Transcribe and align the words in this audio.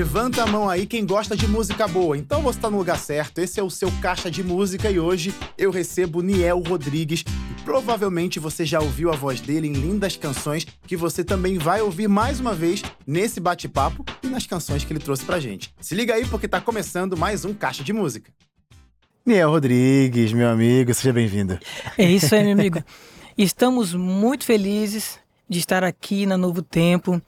Levanta 0.00 0.44
a 0.44 0.46
mão 0.46 0.66
aí 0.66 0.86
quem 0.86 1.04
gosta 1.04 1.36
de 1.36 1.46
música 1.46 1.86
boa. 1.86 2.16
Então 2.16 2.40
você 2.40 2.58
tá 2.58 2.70
no 2.70 2.78
lugar 2.78 2.98
certo. 2.98 3.38
Esse 3.38 3.60
é 3.60 3.62
o 3.62 3.68
seu 3.68 3.92
caixa 4.00 4.30
de 4.30 4.42
música 4.42 4.90
e 4.90 4.98
hoje 4.98 5.34
eu 5.58 5.70
recebo 5.70 6.22
Niel 6.22 6.58
Rodrigues. 6.66 7.20
E 7.20 7.62
provavelmente 7.64 8.40
você 8.40 8.64
já 8.64 8.80
ouviu 8.80 9.12
a 9.12 9.14
voz 9.14 9.42
dele 9.42 9.68
em 9.68 9.74
lindas 9.74 10.16
canções 10.16 10.66
que 10.86 10.96
você 10.96 11.22
também 11.22 11.58
vai 11.58 11.82
ouvir 11.82 12.08
mais 12.08 12.40
uma 12.40 12.54
vez 12.54 12.82
nesse 13.06 13.40
bate-papo 13.40 14.02
e 14.22 14.26
nas 14.28 14.46
canções 14.46 14.84
que 14.84 14.92
ele 14.94 15.00
trouxe 15.00 15.22
pra 15.22 15.38
gente. 15.38 15.70
Se 15.78 15.94
liga 15.94 16.14
aí 16.14 16.24
porque 16.24 16.48
tá 16.48 16.62
começando 16.62 17.14
mais 17.14 17.44
um 17.44 17.52
caixa 17.52 17.84
de 17.84 17.92
música. 17.92 18.32
Niel 19.26 19.50
Rodrigues, 19.50 20.32
meu 20.32 20.48
amigo, 20.48 20.94
seja 20.94 21.12
bem-vindo. 21.12 21.58
É 21.98 22.10
isso 22.10 22.34
aí, 22.34 22.42
meu 22.42 22.54
amigo. 22.54 22.82
Estamos 23.36 23.92
muito 23.92 24.46
felizes 24.46 25.20
de 25.46 25.58
estar 25.58 25.84
aqui 25.84 26.24
na 26.24 26.38
Novo 26.38 26.62
Tempo 26.62 27.20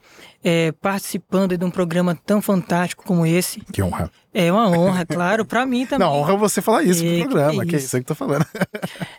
é, 0.43 0.71
participando 0.73 1.57
de 1.57 1.63
um 1.63 1.71
programa 1.71 2.17
tão 2.25 2.41
fantástico 2.41 3.03
como 3.05 3.25
esse. 3.25 3.61
Que 3.71 3.81
honra. 3.81 4.11
É 4.33 4.51
uma 4.51 4.67
honra, 4.67 5.05
claro, 5.05 5.45
para 5.45 5.63
mim 5.63 5.85
também. 5.87 6.07
Não, 6.07 6.15
honra 6.15 6.35
você 6.35 6.61
falar 6.61 6.83
isso 6.83 7.05
é, 7.05 7.19
no 7.19 7.29
programa, 7.29 7.63
que, 7.63 7.69
que 7.69 7.75
é 7.75 7.79
isso 7.79 7.91
que 7.91 7.97
eu 7.97 8.03
tô 8.03 8.15
falando. 8.15 8.45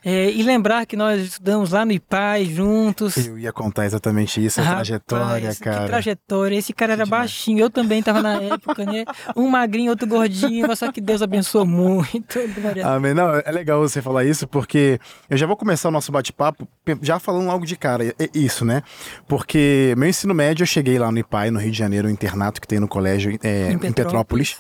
É, 0.05 0.31
e 0.31 0.43
lembrar 0.43 0.85
que 0.87 0.97
nós 0.97 1.23
estudamos 1.23 1.71
lá 1.71 1.85
no 1.85 1.93
IPAI 1.93 2.47
juntos. 2.47 3.17
Eu 3.17 3.39
ia 3.39 3.53
contar 3.53 3.87
exatamente 3.87 4.45
isso, 4.45 4.61
a 4.61 4.65
Rapaz, 4.65 4.89
trajetória, 4.89 5.55
cara. 5.55 5.81
Que 5.81 5.87
trajetória. 5.87 6.57
Esse 6.57 6.73
cara 6.73 6.93
era 6.95 7.07
baixinho, 7.07 7.61
eu 7.61 7.71
também 7.71 8.03
tava 8.03 8.21
na 8.21 8.43
época, 8.43 8.85
né? 8.85 9.05
Um 9.37 9.49
magrinho, 9.49 9.91
outro 9.91 10.07
gordinho, 10.07 10.67
mas 10.67 10.81
só 10.81 10.91
que 10.91 11.01
Deus 11.01 11.23
abençoou 11.23 11.65
muito. 11.65 12.41
Amém. 12.85 13.15
Não, 13.15 13.35
é 13.35 13.51
legal 13.53 13.81
você 13.81 14.03
falar 14.03 14.25
isso, 14.25 14.49
porque 14.49 14.99
eu 15.31 15.37
já 15.37 15.47
vou 15.47 15.57
começar 15.57 15.89
o 15.89 15.93
nosso 15.93 16.11
bate-papo 16.11 16.69
já 17.01 17.19
falando 17.21 17.51
algo 17.51 17.65
de 17.65 17.77
cara. 17.77 18.05
É 18.19 18.29
isso, 18.35 18.65
né? 18.65 18.83
Porque 19.29 19.95
meu 19.97 20.09
ensino 20.09 20.35
médio 20.35 20.65
eu 20.65 20.67
cheguei 20.67 20.99
lá 20.99 21.11
no 21.15 21.21
IPAI, 21.21 21.51
no 21.51 21.59
Rio 21.59 21.71
de 21.71 21.79
Janeiro, 21.79 22.09
o 22.09 22.11
internato 22.11 22.61
que 22.61 22.69
tem 22.69 22.79
no 22.79 22.89
colégio 22.89 23.39
é, 23.43 23.73
em 23.73 23.79
Petrópolis. 23.79 23.85
Em 23.85 23.93
Petrópolis. 23.93 24.59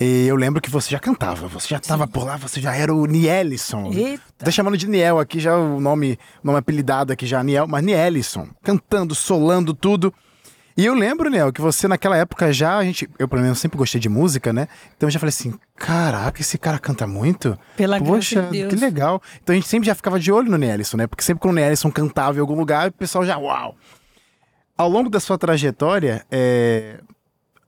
E 0.00 0.26
eu 0.26 0.36
lembro 0.36 0.60
que 0.60 0.70
você 0.70 0.90
já 0.90 0.98
cantava, 0.98 1.46
você 1.46 1.68
já 1.68 1.76
estava 1.76 2.06
por 2.06 2.24
lá, 2.24 2.36
você 2.36 2.60
já 2.60 2.74
era 2.74 2.92
o 2.92 3.06
Nielison. 3.06 3.92
Eita. 3.92 4.22
Tá 4.38 4.50
chamando 4.50 4.76
de 4.76 4.88
Niel 4.88 5.18
aqui, 5.18 5.38
já 5.38 5.56
o 5.56 5.80
nome, 5.80 6.18
nome 6.42 6.58
apelidado 6.58 7.12
aqui 7.12 7.26
já, 7.26 7.42
Niel, 7.42 7.66
mas 7.68 7.84
Nielison. 7.84 8.48
Cantando, 8.62 9.14
solando 9.14 9.72
tudo. 9.72 10.12
E 10.76 10.86
eu 10.86 10.94
lembro, 10.94 11.28
Niel, 11.28 11.52
que 11.52 11.60
você 11.60 11.86
naquela 11.86 12.16
época 12.16 12.52
já, 12.52 12.78
a 12.78 12.84
gente, 12.84 13.08
eu 13.18 13.28
pelo 13.28 13.42
menos 13.42 13.58
sempre 13.58 13.76
gostei 13.76 14.00
de 14.00 14.08
música, 14.08 14.52
né? 14.52 14.66
Então 14.96 15.06
eu 15.06 15.10
já 15.10 15.20
falei 15.20 15.28
assim, 15.28 15.54
caraca, 15.76 16.40
esse 16.40 16.56
cara 16.56 16.78
canta 16.78 17.06
muito. 17.06 17.58
Pela 17.76 18.00
Poxa, 18.00 18.48
de 18.50 18.66
que 18.66 18.76
legal. 18.76 19.22
Então 19.42 19.52
a 19.52 19.56
gente 19.56 19.68
sempre 19.68 19.86
já 19.86 19.94
ficava 19.94 20.18
de 20.18 20.32
olho 20.32 20.50
no 20.50 20.56
Nielson, 20.56 20.96
né? 20.96 21.06
Porque 21.06 21.22
sempre 21.22 21.42
quando 21.42 21.52
o 21.52 21.60
Nielson 21.60 21.90
cantava 21.90 22.38
em 22.38 22.40
algum 22.40 22.56
lugar, 22.56 22.88
o 22.88 22.92
pessoal 22.92 23.24
já, 23.24 23.36
uau. 23.36 23.76
Ao 24.82 24.88
longo 24.88 25.08
da 25.08 25.20
sua 25.20 25.38
trajetória, 25.38 26.26
é, 26.28 26.98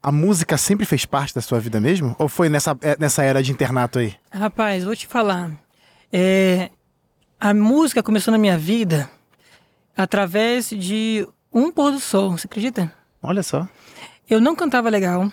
a 0.03 0.11
música 0.11 0.59
sempre 0.59 0.85
fez 0.85 1.07
parte 1.07 1.33
da 1.33 1.41
sua 1.41 1.61
vida 1.61 1.81
mesmo? 1.81 2.17
Ou 2.19 2.29
foi 2.29 2.49
nessa, 2.49 2.77
é, 2.83 2.97
nessa 2.99 3.23
era 3.23 3.41
de 3.41 3.53
internato 3.53 4.01
aí? 4.01 4.17
Rapaz, 4.33 4.83
vou 4.83 4.97
te 4.97 5.07
falar. 5.07 5.53
É, 6.13 6.71
a 7.39 7.55
música 7.55 8.03
começou 8.03 8.33
na 8.33 8.39
minha 8.39 8.59
vida 8.59 9.09
através 9.97 10.71
de 10.71 11.25
um 11.53 11.71
pôr 11.71 11.93
do 11.93 12.01
sol, 12.01 12.33
você 12.33 12.49
acredita? 12.49 12.93
Olha 13.23 13.45
só. 13.45 13.69
Eu 14.29 14.41
não 14.41 14.57
cantava 14.57 14.91
legal. 14.91 15.33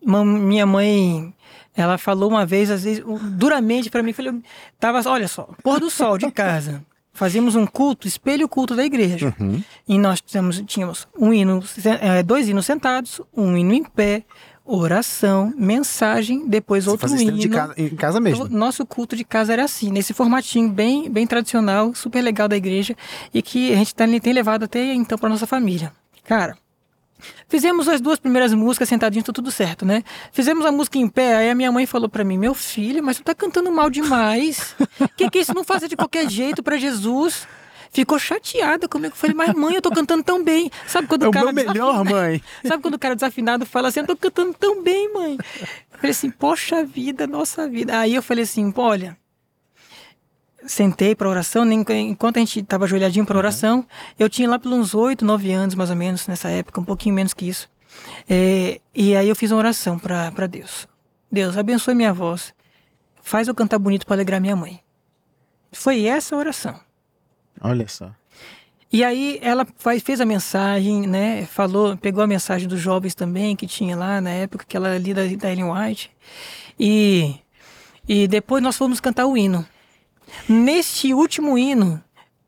Minha 0.00 0.64
mãe, 0.64 1.34
ela 1.74 1.98
falou 1.98 2.30
uma 2.30 2.46
vez, 2.46 2.70
às 2.70 2.84
vezes, 2.84 3.04
duramente 3.32 3.90
para 3.90 4.00
mim, 4.00 4.12
falou, 4.12 4.40
tava, 4.78 5.02
olha 5.10 5.26
só, 5.26 5.48
pôr 5.60 5.80
do 5.80 5.90
sol 5.90 6.16
de 6.18 6.30
casa 6.30 6.86
fazíamos 7.14 7.54
um 7.54 7.64
culto, 7.64 8.06
espelho 8.06 8.48
culto 8.48 8.74
da 8.74 8.84
igreja. 8.84 9.34
Uhum. 9.40 9.62
E 9.88 9.96
nós 9.96 10.20
tínhamos, 10.20 10.62
tínhamos 10.66 11.08
um 11.18 11.32
hino, 11.32 11.62
é, 12.00 12.22
dois 12.22 12.48
hinos 12.48 12.66
sentados, 12.66 13.20
um 13.34 13.56
hino 13.56 13.72
em 13.72 13.84
pé, 13.84 14.24
oração, 14.64 15.52
mensagem, 15.56 16.46
depois 16.48 16.84
Você 16.84 16.90
outro 16.90 17.16
hino. 17.16 17.38
De 17.38 17.48
casa, 17.48 17.74
em 17.76 17.90
casa 17.90 18.20
mesmo. 18.20 18.48
Nosso 18.48 18.84
culto 18.84 19.14
de 19.16 19.24
casa 19.24 19.52
era 19.52 19.64
assim, 19.64 19.90
nesse 19.90 20.12
formatinho 20.12 20.68
bem, 20.68 21.08
bem 21.08 21.26
tradicional, 21.26 21.94
super 21.94 22.20
legal 22.20 22.48
da 22.48 22.56
igreja 22.56 22.96
e 23.32 23.40
que 23.40 23.72
a 23.72 23.76
gente 23.76 23.94
tem 23.94 24.32
levado 24.32 24.64
até 24.64 24.92
então 24.92 25.16
para 25.16 25.28
nossa 25.28 25.46
família. 25.46 25.92
Cara, 26.24 26.56
Fizemos 27.48 27.88
as 27.88 28.00
duas 28.00 28.18
primeiras 28.18 28.52
músicas 28.52 28.88
sentadinhos, 28.88 29.26
tá 29.26 29.32
tudo 29.32 29.50
certo, 29.50 29.84
né? 29.84 30.02
Fizemos 30.32 30.64
a 30.66 30.72
música 30.72 30.98
em 30.98 31.08
pé, 31.08 31.36
aí 31.36 31.50
a 31.50 31.54
minha 31.54 31.70
mãe 31.70 31.86
falou 31.86 32.08
para 32.08 32.24
mim: 32.24 32.38
Meu 32.38 32.54
filho, 32.54 33.02
mas 33.02 33.18
tu 33.18 33.22
tá 33.22 33.34
cantando 33.34 33.70
mal 33.70 33.90
demais. 33.90 34.74
que 35.16 35.30
que 35.30 35.38
é 35.38 35.40
isso? 35.40 35.54
Não 35.54 35.64
faça 35.64 35.88
de 35.88 35.96
qualquer 35.96 36.28
jeito 36.28 36.62
para 36.62 36.76
Jesus. 36.76 37.46
Ficou 37.94 38.18
chateada 38.18 38.88
comigo. 38.88 39.14
Falei, 39.14 39.36
mas 39.36 39.54
mãe, 39.54 39.76
eu 39.76 39.80
tô 39.80 39.88
cantando 39.88 40.24
tão 40.24 40.42
bem. 40.42 40.68
Sabe 40.84 41.06
quando 41.06 41.26
é 41.26 41.28
o 41.28 41.30
cara. 41.30 41.46
É 41.46 41.50
o 41.50 41.54
meu 41.54 41.64
melhor, 41.64 42.04
mãe. 42.04 42.42
Sabe 42.66 42.82
quando 42.82 42.94
o 42.94 42.98
cara 42.98 43.14
desafinado 43.14 43.64
fala 43.64 43.86
assim, 43.86 44.00
eu 44.00 44.06
tô 44.06 44.16
cantando 44.16 44.52
tão 44.52 44.82
bem, 44.82 45.14
mãe. 45.14 45.38
Eu 45.60 45.98
falei 45.98 46.10
assim, 46.10 46.28
poxa 46.28 46.84
vida, 46.84 47.24
nossa 47.28 47.68
vida. 47.68 47.96
Aí 47.96 48.16
eu 48.16 48.22
falei 48.22 48.42
assim, 48.42 48.72
olha, 48.76 49.16
sentei 50.66 51.14
para 51.14 51.28
oração, 51.28 51.70
enquanto 51.70 52.36
a 52.36 52.40
gente 52.40 52.60
estava 52.60 52.84
ajoelhadinho 52.84 53.26
para 53.26 53.38
oração, 53.38 53.78
uhum. 53.78 53.84
eu 54.18 54.28
tinha 54.28 54.48
lá 54.48 54.58
pelos 54.58 54.94
oito, 54.94 55.24
nove 55.24 55.52
anos 55.52 55.74
mais 55.74 55.90
ou 55.90 55.96
menos 55.96 56.26
nessa 56.26 56.48
época, 56.48 56.80
um 56.80 56.84
pouquinho 56.84 57.14
menos 57.14 57.34
que 57.34 57.48
isso. 57.48 57.68
É, 58.28 58.80
e 58.94 59.14
aí 59.14 59.28
eu 59.28 59.36
fiz 59.36 59.50
uma 59.50 59.58
oração 59.58 59.98
para 59.98 60.46
Deus. 60.46 60.88
Deus, 61.30 61.56
abençoe 61.56 61.94
minha 61.94 62.12
voz. 62.12 62.54
Faz 63.22 63.48
eu 63.48 63.54
cantar 63.54 63.78
bonito 63.78 64.06
para 64.06 64.16
alegrar 64.16 64.40
minha 64.40 64.56
mãe. 64.56 64.80
Foi 65.72 66.04
essa 66.04 66.34
a 66.34 66.38
oração. 66.38 66.78
Olha 67.60 67.88
só. 67.88 68.10
E 68.92 69.02
aí 69.02 69.40
ela 69.42 69.66
faz, 69.78 70.02
fez 70.02 70.20
a 70.20 70.24
mensagem, 70.24 71.06
né? 71.06 71.46
Falou, 71.46 71.96
pegou 71.96 72.22
a 72.22 72.26
mensagem 72.26 72.68
dos 72.68 72.80
jovens 72.80 73.14
também 73.14 73.56
que 73.56 73.66
tinha 73.66 73.96
lá 73.96 74.20
na 74.20 74.30
época 74.30 74.64
que 74.68 74.76
ela 74.76 74.94
ali 74.94 75.12
da, 75.12 75.22
da 75.22 75.50
Ellen 75.50 75.72
White. 75.72 76.12
E, 76.78 77.34
e 78.08 78.28
depois 78.28 78.62
nós 78.62 78.76
fomos 78.76 79.00
cantar 79.00 79.26
o 79.26 79.36
hino. 79.36 79.66
Neste 80.48 81.14
último 81.14 81.56
hino, 81.58 82.02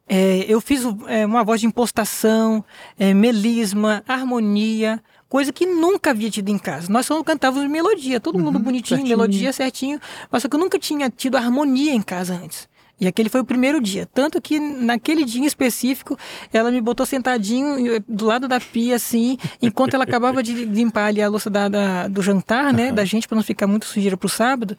é, 0.08 0.44
eu 0.48 0.60
fiz 0.60 0.82
é, 1.08 1.26
uma 1.26 1.42
voz 1.42 1.60
de 1.60 1.66
impostação, 1.66 2.64
é, 2.98 3.12
melisma, 3.12 4.04
harmonia, 4.06 5.02
coisa 5.28 5.52
que 5.52 5.66
nunca 5.66 6.10
havia 6.10 6.30
tido 6.30 6.48
em 6.48 6.58
casa. 6.58 6.90
Nós 6.92 7.06
só 7.06 7.22
cantávamos 7.24 7.68
melodia, 7.68 8.20
todo 8.20 8.38
mundo 8.38 8.56
uhum, 8.56 8.62
bonitinho, 8.62 8.98
certinho. 8.98 9.18
melodia 9.18 9.52
certinho, 9.52 10.00
mas 10.30 10.42
só 10.42 10.48
que 10.48 10.54
eu 10.54 10.60
nunca 10.60 10.78
tinha 10.78 11.10
tido 11.10 11.36
harmonia 11.36 11.92
em 11.92 12.02
casa 12.02 12.34
antes. 12.34 12.68
E 12.98 13.06
aquele 13.06 13.28
foi 13.28 13.42
o 13.42 13.44
primeiro 13.44 13.80
dia. 13.80 14.06
Tanto 14.06 14.40
que 14.40 14.58
naquele 14.58 15.24
dia 15.24 15.42
em 15.42 15.44
específico, 15.44 16.18
ela 16.52 16.70
me 16.70 16.80
botou 16.80 17.04
sentadinho 17.04 17.96
eh, 17.96 18.02
do 18.08 18.24
lado 18.24 18.48
da 18.48 18.58
pia, 18.58 18.96
assim, 18.96 19.36
enquanto 19.60 19.94
ela 19.94 20.04
acabava 20.04 20.42
de 20.42 20.52
limpar 20.64 21.08
ali 21.08 21.20
a 21.20 21.28
louça 21.28 21.50
da, 21.50 21.68
da 21.68 22.08
do 22.08 22.22
jantar, 22.22 22.72
né, 22.72 22.88
uhum. 22.88 22.94
da 22.94 23.04
gente, 23.04 23.28
para 23.28 23.36
não 23.36 23.42
ficar 23.42 23.66
muito 23.66 23.84
sujeira 23.84 24.16
pro 24.16 24.28
sábado. 24.28 24.76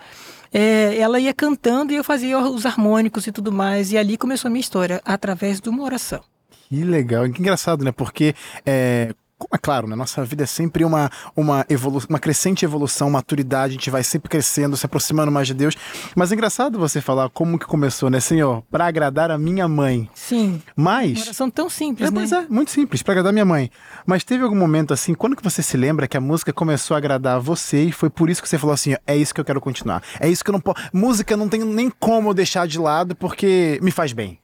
É, 0.52 0.98
ela 0.98 1.20
ia 1.20 1.34
cantando 1.34 1.94
e 1.94 1.96
eu 1.96 2.04
fazia 2.04 2.40
os 2.40 2.66
harmônicos 2.66 3.28
e 3.28 3.32
tudo 3.32 3.52
mais. 3.52 3.92
E 3.92 3.98
ali 3.98 4.18
começou 4.18 4.50
a 4.50 4.52
minha 4.52 4.62
história, 4.62 5.00
através 5.06 5.62
de 5.62 5.70
uma 5.70 5.84
oração. 5.84 6.22
Que 6.70 6.84
legal, 6.84 7.30
que 7.30 7.40
engraçado, 7.40 7.84
né? 7.86 7.92
Porque 7.92 8.34
é, 8.66 9.14
como 9.38 9.50
é 9.54 9.58
claro, 9.58 9.88
né? 9.88 9.96
Nossa 9.96 10.26
vida 10.26 10.44
é 10.44 10.48
sempre 10.48 10.84
uma, 10.84 11.12
uma, 11.36 11.66
evolu 11.70 12.02
uma 12.10 12.20
crescente 12.20 12.66
evolução, 12.66 13.10
maturidade, 13.10 13.72
a 13.72 13.74
gente 13.74 13.90
vai 13.90 14.04
sempre 14.04 14.30
crescendo, 14.30 14.76
se 14.76 14.86
aproximando 14.86 15.32
mais 15.32 15.48
de 15.48 15.54
Deus. 15.54 15.76
Mas 16.16 16.32
é 16.32 16.36
engraçado 16.36 16.80
você 16.80 17.00
falar 17.00 17.30
como 17.30 17.60
que 17.60 17.66
começou, 17.66 18.10
né, 18.10 18.20
Senhor? 18.20 18.64
Para 18.72 18.88
agradar 18.88 19.30
a 19.30 19.38
minha 19.38 19.68
mãe. 19.68 20.10
Sim. 20.14 20.62
Mas. 20.76 21.18
Uma 21.18 21.26
oração 21.26 21.50
tão 21.52 21.70
simples, 21.70 22.10
é, 22.10 22.12
né? 22.12 22.22
Mas 22.22 22.32
é, 22.32 22.48
muito 22.50 22.72
simples, 22.72 23.04
para 23.04 23.14
agradar 23.14 23.30
a 23.30 23.34
minha 23.34 23.46
mãe. 23.46 23.70
Mas 24.06 24.24
teve 24.24 24.44
algum 24.44 24.56
momento 24.56 24.94
assim, 24.94 25.14
quando 25.14 25.36
que 25.36 25.44
você 25.44 25.62
se 25.62 25.78
lembra 25.78 26.08
que 26.08 26.18
a 26.18 26.22
música 26.22 26.52
começou 26.52 26.96
a 26.96 26.98
agradar 26.98 27.40
você 27.40 27.84
e 27.84 27.92
foi 27.92 28.10
por 28.10 28.30
isso 28.30 28.42
que 28.42 28.50
você 28.50 28.58
falou 28.58 28.74
assim: 28.74 28.96
é 29.06 29.16
isso 29.16 29.34
que 29.34 29.40
eu 29.40 29.46
quero 29.46 29.62
continuar. 29.62 30.02
É 30.20 30.28
isso 30.28 30.44
que 30.44 30.50
eu 30.50 30.54
não 30.54 30.62
posso. 30.62 30.82
Música 30.92 31.38
não 31.38 31.48
tem 31.48 31.64
nem 31.64 31.92
como 31.92 32.34
deixar 32.34 32.68
de 32.68 32.80
lado 32.80 33.16
porque 33.16 33.80
me 33.84 33.92
faz 33.92 34.14
bem. 34.14 34.40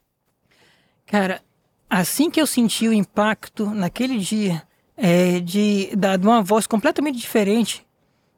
Cara, 1.07 1.41
assim 1.89 2.29
que 2.29 2.39
eu 2.39 2.47
senti 2.47 2.87
o 2.87 2.93
impacto 2.93 3.69
naquele 3.71 4.19
dia 4.19 4.63
é, 4.97 5.39
de, 5.39 5.95
da, 5.95 6.15
de 6.15 6.25
uma 6.25 6.41
voz 6.41 6.67
completamente 6.67 7.17
diferente, 7.17 7.85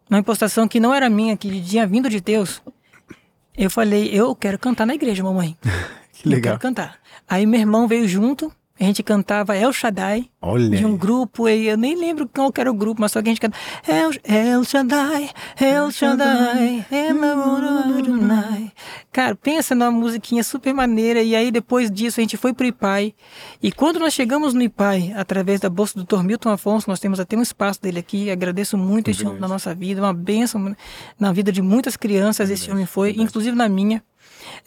uma 0.10 0.20
impostação 0.20 0.68
que 0.68 0.80
não 0.80 0.94
era 0.94 1.10
minha, 1.10 1.36
que 1.36 1.62
tinha 1.62 1.86
vindo 1.86 2.10
de 2.10 2.20
Deus. 2.20 2.62
Eu 3.58 3.70
falei, 3.70 4.10
eu 4.14 4.36
quero 4.36 4.60
cantar 4.60 4.86
na 4.86 4.96
igreja, 4.96 5.24
mamãe. 5.24 5.58
que 6.14 6.28
legal. 6.28 6.56
Eu 6.56 6.60
quero 6.60 6.60
cantar. 6.60 7.00
Aí 7.28 7.46
meu 7.46 7.60
irmão 7.60 7.88
veio 7.88 8.08
junto, 8.08 8.52
a 8.78 8.84
gente 8.84 9.02
cantava 9.02 9.56
El 9.56 9.72
Shaddai, 9.72 10.30
Olha. 10.42 10.70
de 10.70 10.86
um 10.86 10.98
grupo, 10.98 11.48
eu 11.48 11.78
nem 11.78 11.96
lembro 11.96 12.28
qual 12.28 12.52
era 12.58 12.70
o 12.70 12.74
grupo, 12.74 13.00
mas 13.00 13.14
só 13.14 13.22
que 13.22 13.30
a 13.30 13.32
gente 13.32 13.40
cantava 13.40 13.64
El, 13.88 14.12
El 14.24 14.64
Shaddai, 14.66 15.30
El 15.60 15.92
Shaddai, 15.92 16.86
El 16.92 17.16
Cara, 19.14 19.34
pensa 19.34 19.74
numa 19.74 19.90
musiquinha 19.92 20.44
super 20.44 20.74
maneira, 20.74 21.22
e 21.22 21.34
aí 21.36 21.52
depois 21.52 21.90
disso 21.90 22.20
a 22.20 22.24
gente 22.24 22.36
foi 22.36 22.54
pro 22.54 22.66
IPAI, 22.66 23.16
e 23.64 23.72
quando 23.72 23.98
nós 23.98 24.14
chegamos 24.14 24.54
no 24.54 24.62
IPAI, 24.62 25.14
através 25.16 25.62
da 25.62 25.70
bolsa 25.70 25.98
do 25.98 26.04
Dr. 26.04 26.22
Milton 26.24 26.50
Afonso, 26.50 26.90
nós 26.90 27.00
temos 27.00 27.18
até 27.18 27.38
um 27.38 27.42
espaço 27.42 27.82
dele 27.82 28.00
aqui, 28.00 28.30
agradeço 28.30 28.78
muito 28.78 29.10
esse 29.10 29.26
homem 29.26 29.40
na 29.40 29.48
nossa 29.48 29.74
vida, 29.74 30.02
uma 30.02 30.14
bênção 30.14 30.76
na 31.18 31.32
vida 31.32 31.50
de 31.50 31.62
muitas 31.62 31.96
crianças, 31.96 32.50
esse 32.50 32.70
homem 32.70 32.86
foi, 32.86 33.16
inclusive 33.18 33.56
na 33.56 33.70
minha. 33.70 34.04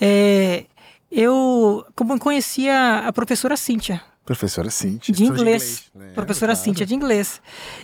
É, 0.00 0.64
eu 1.10 1.84
como 1.94 2.18
conhecia 2.18 3.06
a 3.06 3.12
professora 3.12 3.56
Cíntia, 3.56 4.02
Professora 4.28 4.68
Cíntia. 4.68 5.14
De 5.14 5.24
inglês. 5.24 5.84
De 5.90 5.96
inglês. 5.96 6.14
Professora 6.14 6.52
claro. 6.52 6.62
Cíntia 6.62 6.84
de 6.84 6.94
inglês. 6.94 7.40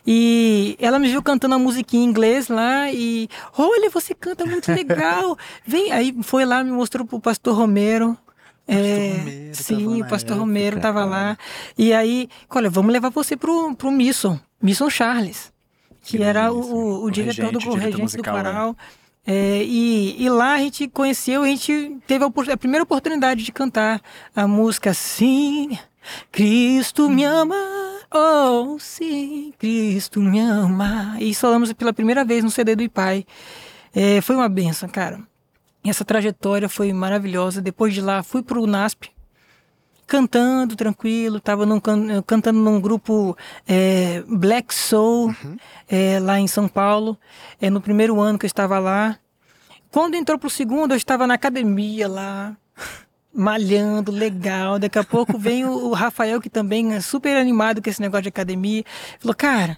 E 0.07 0.77
ela 0.79 0.99
me 0.99 1.09
viu 1.09 1.23
cantando 1.23 1.57
uma 1.57 1.59
musiquinha 1.59 2.05
em 2.05 2.07
inglês 2.07 2.49
lá 2.49 2.93
e. 2.93 3.31
Olha, 3.57 3.89
você 3.89 4.15
canta 4.15 4.45
muito 4.45 4.71
legal. 4.71 5.39
Vem. 5.67 5.91
Aí 5.91 6.15
foi 6.23 6.45
lá, 6.45 6.63
me 6.63 6.71
mostrou 6.71 7.07
pro 7.07 7.19
pastor 7.19 7.57
Romero. 7.57 8.15
É, 8.69 9.17
Romero 9.17 9.55
sim, 9.55 10.03
o 10.03 10.07
pastor 10.07 10.37
Romero 10.37 10.77
estava 10.77 11.03
lá. 11.07 11.39
E 11.79 11.95
aí, 11.95 12.29
olha, 12.51 12.69
vamos 12.69 12.93
levar 12.93 13.09
você 13.09 13.39
pro, 13.39 13.75
pro 13.75 13.91
Misson, 13.91 14.39
Misson 14.61 14.91
Charles, 14.91 15.51
que, 16.03 16.19
que 16.19 16.23
era 16.23 16.53
o, 16.53 16.61
o, 16.61 17.05
o, 17.05 17.11
diretor 17.11 17.47
regente, 17.47 17.65
do 17.65 17.75
regente 17.75 18.03
musical, 18.03 18.37
do 18.37 18.43
coral. 18.43 18.69
Né? 18.69 18.77
É, 19.27 19.63
e, 19.63 20.23
e, 20.23 20.29
lá 20.29 20.55
a 20.55 20.59
gente 20.59 20.87
conheceu, 20.89 21.43
a 21.43 21.47
gente 21.47 21.97
teve 22.07 22.25
a, 22.25 22.29
a, 22.53 22.57
primeira 22.57 22.83
oportunidade 22.83 23.43
de 23.43 23.51
cantar 23.53 24.03
a 24.37 24.47
música 24.47 24.93
Sim, 24.93 25.79
Cristo 26.31 27.09
me 27.09 27.25
ama, 27.25 27.57
oh 28.13 28.77
sim, 28.79 29.55
Cristo 29.59 30.21
me 30.21 30.41
ama. 30.41 31.17
E 31.19 31.35
falamos 31.35 31.73
pela 31.73 31.93
primeira 31.93 32.25
vez 32.25 32.45
no 32.45 32.51
CD 32.51 32.77
do 32.77 32.83
Ipai. 32.83 33.25
É, 33.95 34.21
foi 34.21 34.37
uma 34.37 34.49
benção, 34.49 34.89
cara. 34.89 35.21
Essa 35.85 36.05
trajetória 36.05 36.69
foi 36.69 36.93
maravilhosa. 36.93 37.63
Depois 37.63 37.95
de 37.95 38.01
lá, 38.01 38.23
fui 38.23 38.43
para 38.43 38.59
o 38.59 38.67
NASP, 38.67 39.11
cantando 40.07 40.77
tranquilo, 40.77 41.39
estava 41.39 41.65
num, 41.67 41.81
cantando 42.27 42.59
num 42.59 42.81
grupo 42.81 43.37
é, 43.67 44.23
Black 44.29 44.75
Soul 44.75 45.29
uhum. 45.29 45.57
é, 45.89 46.19
lá 46.21 46.39
em 46.39 46.47
São 46.47 46.69
Paulo, 46.69 47.19
é, 47.61 47.71
no 47.71 47.81
primeiro 47.81 48.21
ano 48.21 48.39
que 48.39 48.45
eu 48.45 48.49
estava 48.49 48.79
lá. 48.79 49.19
Quando 49.91 50.15
entrou 50.15 50.39
para 50.39 50.47
o 50.47 50.51
segundo, 50.51 50.93
eu 50.93 50.97
estava 50.97 51.27
na 51.27 51.35
academia 51.35 52.09
lá, 52.09 52.57
malhando, 53.33 54.11
legal. 54.11 54.79
Daqui 54.79 54.99
a 54.99 55.05
pouco 55.05 55.39
vem 55.39 55.65
o, 55.65 55.89
o 55.89 55.93
Rafael, 55.93 56.41
que 56.41 56.51
também 56.51 56.95
é 56.95 57.01
super 57.01 57.37
animado 57.37 57.81
com 57.83 57.89
esse 57.89 58.01
negócio 58.01 58.23
de 58.23 58.29
academia, 58.29 58.85
falou, 59.21 59.35
cara, 59.35 59.77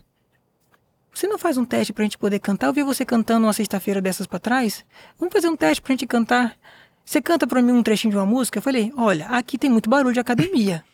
você 1.17 1.27
não 1.27 1.39
faz 1.39 1.57
um 1.57 1.65
teste 1.65 1.95
para 1.95 2.03
a 2.03 2.05
gente 2.05 2.19
poder 2.19 2.39
cantar? 2.39 2.67
Eu 2.67 2.75
vi 2.75 2.83
você 2.83 3.03
cantando 3.03 3.47
uma 3.47 3.53
sexta-feira 3.55 4.03
dessas 4.03 4.27
para 4.27 4.39
trás. 4.39 4.85
Vamos 5.19 5.33
fazer 5.33 5.49
um 5.49 5.57
teste 5.57 5.81
para 5.81 5.93
a 5.93 5.95
gente 5.95 6.07
cantar. 6.07 6.55
Você 7.07 7.23
canta 7.23 7.47
para 7.47 7.63
mim 7.63 7.71
um 7.71 7.85
trechinho 7.85 8.11
de 8.11 8.19
uma 8.19 8.27
música? 8.27 8.59
Eu 8.59 8.63
falei, 8.63 8.93
olha, 8.97 9.29
aqui 9.29 9.57
tem 9.57 9.71
muito 9.71 9.89
barulho 9.89 10.13
de 10.13 10.19
academia. 10.19 10.85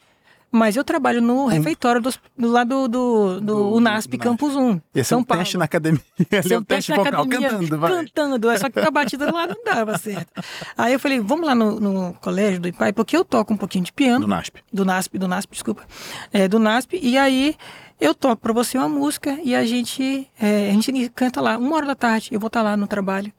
Mas 0.51 0.77
eu 0.77 0.85
trabalho 0.85 1.23
no 1.23 1.47
refeitório 1.47 1.99
do, 2.03 2.13
do 2.37 2.51
lado 2.51 2.87
do, 2.87 2.89
do, 2.89 3.41
do 3.41 3.75
UNASP 3.77 4.19
Campus 4.19 4.55
1. 4.55 4.79
Esse 4.95 5.09
São 5.09 5.21
é 5.21 5.23
um 5.23 5.25
teste 5.25 5.57
na 5.57 5.65
academia. 5.65 6.03
Esse 6.31 6.53
é 6.53 6.59
um 6.59 6.63
teste, 6.63 6.93
teste 6.93 6.95
vocal, 6.95 7.23
academia, 7.23 7.49
cantando, 7.49 7.79
vai. 7.79 7.91
Cantando, 7.91 8.51
é 8.51 8.59
só 8.59 8.69
que 8.69 8.79
a 8.79 8.91
batida 8.91 9.33
lá 9.33 9.47
não 9.47 9.57
dava 9.65 9.97
certo. 9.97 10.31
Aí 10.77 10.93
eu 10.93 11.01
falei, 11.01 11.19
vamos 11.19 11.47
lá 11.47 11.55
no, 11.55 11.81
no, 11.81 12.13
colégio 12.21 12.61
do 12.61 12.69
IPAI, 12.69 12.93
porque 12.93 13.17
eu 13.17 13.25
toco 13.25 13.55
um 13.55 13.57
pouquinho 13.57 13.87
de 13.87 13.93
piano. 13.95 14.21
Do 14.21 14.29
NASP. 14.29 14.63
Do 14.71 14.85
NASP, 14.85 15.17
do 15.17 15.27
NASP, 15.27 15.53
desculpa. 15.53 15.85
É, 16.31 16.47
do 16.47 16.59
NASP, 16.59 17.01
e 17.03 17.17
aí 17.17 17.57
eu 17.99 18.15
toco 18.15 18.43
para 18.43 18.53
você 18.53 18.77
uma 18.77 18.91
música 18.91 19.39
e 19.43 19.55
a 19.55 19.65
gente, 19.65 20.29
é, 20.39 20.69
a 20.69 20.73
gente 20.75 21.09
canta 21.15 21.41
lá, 21.41 21.57
uma 21.57 21.75
hora 21.77 21.87
da 21.87 21.95
tarde, 21.95 22.29
eu 22.31 22.39
vou 22.39 22.49
estar 22.49 22.61
tá 22.61 22.65
lá 22.65 22.77
no 22.77 22.87
trabalho. 22.87 23.33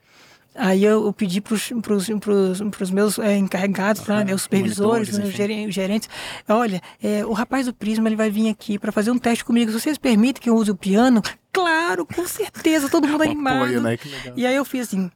Aí 0.54 0.84
eu, 0.84 1.04
eu 1.06 1.12
pedi 1.12 1.40
para 1.40 1.54
os 1.54 2.90
meus 2.90 3.18
é, 3.18 3.36
encarregados, 3.36 4.06
uhum. 4.06 4.24
né, 4.24 4.34
os 4.34 4.42
supervisores, 4.42 5.18
os 5.18 5.32
gerentes, 5.32 6.08
olha, 6.48 6.80
é, 7.02 7.26
o 7.26 7.32
rapaz 7.32 7.66
do 7.66 7.74
Prisma 7.74 8.08
ele 8.08 8.16
vai 8.16 8.30
vir 8.30 8.48
aqui 8.48 8.78
para 8.78 8.92
fazer 8.92 9.10
um 9.10 9.18
teste 9.18 9.44
comigo. 9.44 9.72
Se 9.72 9.80
vocês 9.80 9.98
permitem 9.98 10.40
que 10.40 10.48
eu 10.48 10.54
use 10.54 10.70
o 10.70 10.76
piano, 10.76 11.20
claro, 11.52 12.06
com 12.06 12.26
certeza, 12.26 12.88
todo 12.88 13.08
mundo 13.08 13.22
animado. 13.24 13.64
Apoio, 13.64 13.80
né? 13.80 13.98
E 14.36 14.46
aí 14.46 14.54
eu 14.54 14.64
fiz 14.64 14.88
assim, 14.88 15.10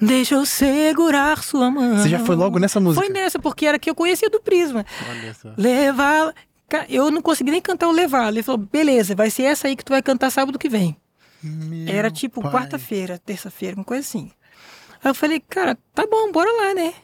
Deixa 0.00 0.34
eu 0.34 0.46
segurar 0.46 1.42
sua 1.42 1.70
mão. 1.70 1.98
Você 1.98 2.08
já 2.08 2.20
foi 2.20 2.36
logo 2.36 2.58
nessa 2.58 2.78
música? 2.78 3.04
Foi 3.04 3.12
nessa, 3.12 3.38
porque 3.38 3.66
era 3.66 3.78
que 3.78 3.90
eu 3.90 3.94
conhecia 3.94 4.30
do 4.30 4.40
Prisma. 4.40 4.84
Levar. 5.56 6.32
Eu 6.88 7.10
não 7.10 7.20
consegui 7.20 7.50
nem 7.50 7.60
cantar 7.60 7.88
o 7.88 7.92
Levar. 7.92 8.28
Ele 8.28 8.42
falou: 8.42 8.66
beleza, 8.70 9.14
vai 9.14 9.30
ser 9.30 9.44
essa 9.44 9.66
aí 9.66 9.76
que 9.76 9.84
tu 9.84 9.90
vai 9.90 10.02
cantar 10.02 10.30
sábado 10.30 10.58
que 10.58 10.68
vem. 10.68 10.96
Meu 11.44 11.94
Era 11.94 12.10
tipo 12.10 12.40
quarta-feira, 12.42 13.18
terça-feira, 13.18 13.76
uma 13.76 13.84
coisa 13.84 14.00
assim. 14.00 14.30
Aí 15.02 15.10
eu 15.10 15.14
falei, 15.14 15.40
cara, 15.40 15.76
tá 15.94 16.06
bom, 16.06 16.32
bora 16.32 16.50
lá, 16.50 16.74
né? 16.74 16.94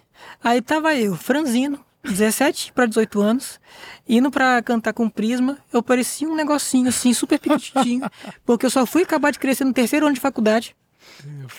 Aí 0.42 0.62
tava 0.62 0.94
eu, 0.94 1.14
franzino, 1.14 1.78
17 2.04 2.72
para 2.72 2.86
18 2.86 3.20
anos, 3.20 3.60
indo 4.08 4.30
para 4.30 4.62
cantar 4.62 4.92
com 4.92 5.08
Prisma. 5.08 5.58
Eu 5.72 5.82
parecia 5.82 6.28
um 6.28 6.34
negocinho 6.34 6.88
assim, 6.88 7.12
super 7.12 7.38
pequitinho, 7.38 8.08
porque 8.44 8.64
eu 8.64 8.70
só 8.70 8.86
fui 8.86 9.02
acabar 9.02 9.30
de 9.30 9.38
crescer 9.38 9.64
no 9.64 9.72
terceiro 9.72 10.06
ano 10.06 10.14
de 10.14 10.20
faculdade. 10.20 10.74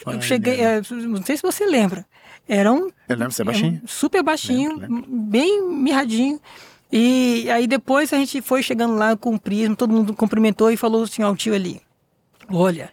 Eu 0.06 0.22
cheguei, 0.22 0.60
é, 0.60 0.82
não 0.90 1.24
sei 1.24 1.38
se 1.38 1.44
você 1.44 1.66
lembra. 1.66 2.06
Era 2.48 2.72
um. 2.72 2.90
Eu 3.08 3.16
lembro, 3.16 3.32
você 3.32 3.44
é 3.44 3.46
baixinho? 3.46 3.82
super 3.86 4.24
baixinho, 4.24 4.78
lembro, 4.78 4.96
lembro. 4.96 5.12
bem 5.12 5.68
mirradinho. 5.68 6.40
E 6.92 7.50
aí 7.50 7.68
depois 7.68 8.12
a 8.12 8.18
gente 8.18 8.42
foi 8.42 8.64
chegando 8.64 8.96
lá 8.96 9.16
com 9.16 9.36
o 9.36 9.40
Prisma, 9.40 9.76
todo 9.76 9.94
mundo 9.94 10.14
cumprimentou 10.14 10.72
e 10.72 10.78
falou 10.78 11.04
assim 11.04 11.22
ao 11.22 11.36
tio 11.36 11.54
ali. 11.54 11.82
Olha, 12.54 12.92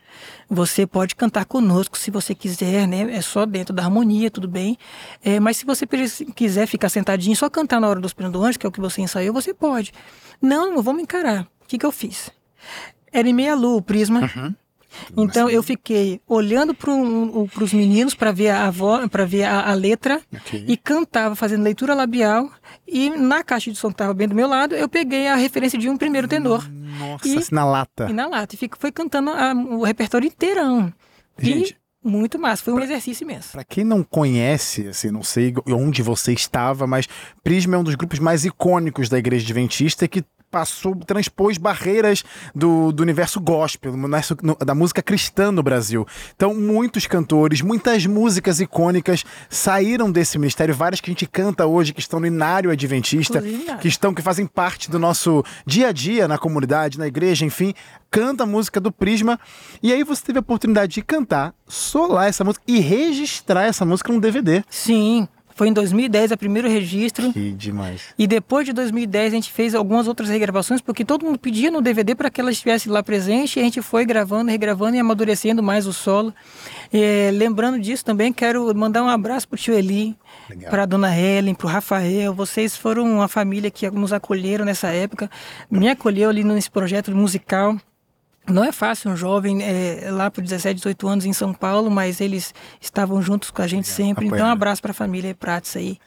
você 0.48 0.86
pode 0.86 1.14
cantar 1.14 1.44
conosco 1.44 1.98
se 1.98 2.10
você 2.10 2.34
quiser, 2.34 2.86
né? 2.86 3.14
É 3.14 3.20
só 3.20 3.44
dentro 3.44 3.74
da 3.74 3.82
harmonia, 3.82 4.30
tudo 4.30 4.48
bem. 4.48 4.78
É, 5.22 5.38
mas 5.38 5.58
se 5.58 5.64
você 5.64 5.86
quiser 6.34 6.66
ficar 6.66 6.88
sentadinho 6.88 7.36
só 7.36 7.50
cantar 7.50 7.80
na 7.80 7.88
hora 7.88 8.00
dos 8.00 8.14
Anjo, 8.18 8.58
que 8.58 8.66
é 8.66 8.68
o 8.68 8.72
que 8.72 8.80
você 8.80 9.00
ensaiou, 9.00 9.34
você 9.34 9.52
pode. 9.52 9.92
Não, 10.40 10.82
vamos 10.82 11.02
encarar. 11.02 11.42
O 11.62 11.66
que, 11.66 11.78
que 11.78 11.86
eu 11.86 11.92
fiz? 11.92 12.30
Era 13.12 13.28
em 13.28 13.32
meia 13.32 13.54
lua 13.54 13.76
o 13.76 13.82
prisma. 13.82 14.20
Uhum. 14.20 14.54
Então 15.16 15.48
eu 15.48 15.62
fiquei 15.62 16.20
olhando 16.26 16.74
para 16.74 16.90
os 16.90 17.72
meninos 17.72 18.14
para 18.14 18.32
ver 18.32 18.50
a 18.50 18.72
para 19.10 19.24
ver 19.24 19.44
a, 19.44 19.70
a 19.70 19.74
letra 19.74 20.20
okay. 20.32 20.64
e 20.66 20.76
cantava 20.76 21.34
fazendo 21.34 21.62
leitura 21.62 21.94
labial 21.94 22.50
e 22.86 23.10
na 23.10 23.44
caixa 23.44 23.70
de 23.70 23.76
som 23.78 23.88
que 23.88 23.94
estava 23.94 24.14
bem 24.14 24.28
do 24.28 24.34
meu 24.34 24.48
lado 24.48 24.74
eu 24.74 24.88
peguei 24.88 25.28
a 25.28 25.36
referência 25.36 25.78
de 25.78 25.88
um 25.88 25.96
primeiro 25.96 26.26
tenor. 26.26 26.68
Nossa, 26.98 27.28
e, 27.28 27.54
na 27.54 27.64
lata. 27.64 28.08
E 28.10 28.12
na 28.12 28.26
lata 28.26 28.54
e 28.54 28.58
fico, 28.58 28.76
foi 28.78 28.90
cantando 28.90 29.30
a, 29.30 29.52
o 29.52 29.82
repertório 29.84 30.26
inteirão. 30.26 30.92
Gente, 31.38 31.72
e 31.72 32.08
muito 32.08 32.38
massa, 32.38 32.62
foi 32.62 32.72
um 32.72 32.76
pra, 32.76 32.84
exercício 32.84 33.24
imenso. 33.24 33.52
Para 33.52 33.64
quem 33.64 33.84
não 33.84 34.02
conhece, 34.02 34.88
assim, 34.88 35.10
não 35.10 35.22
sei 35.22 35.54
onde 35.66 36.02
você 36.02 36.32
estava, 36.32 36.86
mas 36.86 37.08
Prisma 37.42 37.76
é 37.76 37.78
um 37.78 37.84
dos 37.84 37.94
grupos 37.94 38.18
mais 38.18 38.44
icônicos 38.44 39.08
da 39.08 39.18
Igreja 39.18 39.44
Adventista 39.44 40.08
que 40.08 40.24
passou, 40.50 40.94
transpôs 40.96 41.58
barreiras 41.58 42.24
do, 42.54 42.92
do 42.92 43.02
universo 43.02 43.40
gospel, 43.40 43.94
da 44.64 44.74
música 44.74 45.02
cristã 45.02 45.52
no 45.52 45.62
Brasil. 45.62 46.06
Então, 46.34 46.54
muitos 46.54 47.06
cantores, 47.06 47.60
muitas 47.60 48.06
músicas 48.06 48.60
icônicas 48.60 49.24
saíram 49.48 50.10
desse 50.10 50.38
ministério, 50.38 50.74
várias 50.74 51.00
que 51.00 51.10
a 51.10 51.12
gente 51.12 51.26
canta 51.26 51.66
hoje, 51.66 51.92
que 51.92 52.00
estão 52.00 52.20
no 52.20 52.26
inário 52.26 52.70
adventista, 52.70 53.42
que 53.80 53.88
estão, 53.88 54.14
que 54.14 54.22
fazem 54.22 54.46
parte 54.46 54.90
do 54.90 54.98
nosso 54.98 55.44
dia 55.66 55.88
a 55.88 55.92
dia 55.92 56.26
na 56.26 56.38
comunidade, 56.38 56.98
na 56.98 57.06
igreja, 57.06 57.44
enfim, 57.44 57.74
canta 58.10 58.44
a 58.44 58.46
música 58.46 58.80
do 58.80 58.90
Prisma. 58.90 59.38
E 59.82 59.92
aí 59.92 60.02
você 60.02 60.24
teve 60.24 60.38
a 60.38 60.40
oportunidade 60.40 60.94
de 60.94 61.02
cantar, 61.02 61.54
solar 61.66 62.28
essa 62.28 62.44
música 62.44 62.64
e 62.66 62.80
registrar 62.80 63.64
essa 63.64 63.84
música 63.84 64.12
num 64.12 64.20
DVD. 64.20 64.64
Sim. 64.70 65.28
Foi 65.58 65.66
em 65.66 65.72
2010 65.72 66.30
o 66.30 66.36
primeiro 66.36 66.68
registro. 66.68 67.32
Que 67.32 67.50
demais. 67.50 68.14
E 68.16 68.28
depois 68.28 68.64
de 68.64 68.72
2010 68.72 69.32
a 69.32 69.34
gente 69.34 69.50
fez 69.50 69.74
algumas 69.74 70.06
outras 70.06 70.28
regravações, 70.28 70.80
porque 70.80 71.04
todo 71.04 71.26
mundo 71.26 71.36
pedia 71.36 71.68
no 71.68 71.82
DVD 71.82 72.14
para 72.14 72.30
que 72.30 72.40
ela 72.40 72.52
estivesse 72.52 72.88
lá 72.88 73.02
presente, 73.02 73.58
e 73.58 73.60
a 73.60 73.64
gente 73.64 73.82
foi 73.82 74.06
gravando, 74.06 74.52
regravando 74.52 74.96
e 74.96 75.00
amadurecendo 75.00 75.60
mais 75.60 75.84
o 75.84 75.92
solo. 75.92 76.32
E, 76.92 77.32
lembrando 77.32 77.80
disso 77.80 78.04
também, 78.04 78.32
quero 78.32 78.72
mandar 78.72 79.02
um 79.02 79.08
abraço 79.08 79.48
para 79.48 79.56
o 79.56 79.58
tio 79.58 79.74
Eli, 79.74 80.16
para 80.70 80.84
a 80.84 80.86
dona 80.86 81.12
Helen, 81.18 81.56
para 81.56 81.66
o 81.66 81.68
Rafael. 81.68 82.32
Vocês 82.32 82.76
foram 82.76 83.10
uma 83.10 83.26
família 83.26 83.68
que 83.68 83.90
nos 83.90 84.12
acolheram 84.12 84.64
nessa 84.64 84.90
época, 84.90 85.28
me 85.68 85.88
acolheu 85.88 86.30
ali 86.30 86.44
nesse 86.44 86.70
projeto 86.70 87.10
musical. 87.10 87.76
Não 88.48 88.64
é 88.64 88.72
fácil 88.72 89.10
um 89.10 89.16
jovem 89.16 89.62
é, 89.62 90.08
lá 90.10 90.30
por 90.30 90.42
17, 90.42 90.76
18 90.76 91.08
anos 91.08 91.24
em 91.24 91.32
São 91.32 91.52
Paulo, 91.52 91.90
mas 91.90 92.20
eles 92.20 92.54
estavam 92.80 93.20
juntos 93.20 93.50
com 93.50 93.62
a 93.62 93.66
gente 93.66 93.88
sempre. 93.88 94.26
Então, 94.26 94.46
um 94.46 94.50
abraço 94.50 94.80
para 94.80 94.92
a 94.92 94.94
família 94.94 95.34
Prates 95.34 95.76
aí. 95.76 95.98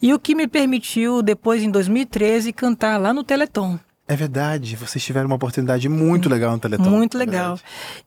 E 0.00 0.12
o 0.12 0.18
que 0.18 0.34
me 0.34 0.46
permitiu, 0.46 1.22
depois, 1.22 1.62
em 1.62 1.70
2013, 1.70 2.52
cantar 2.52 2.98
lá 2.98 3.12
no 3.12 3.22
Teleton. 3.22 3.78
É 4.08 4.16
verdade, 4.16 4.74
vocês 4.74 5.02
tiveram 5.02 5.26
uma 5.26 5.36
oportunidade 5.36 5.88
muito 5.88 6.28
legal 6.28 6.52
no 6.52 6.58
Teleton. 6.58 6.90
Muito 6.90 7.16
legal. 7.16 7.58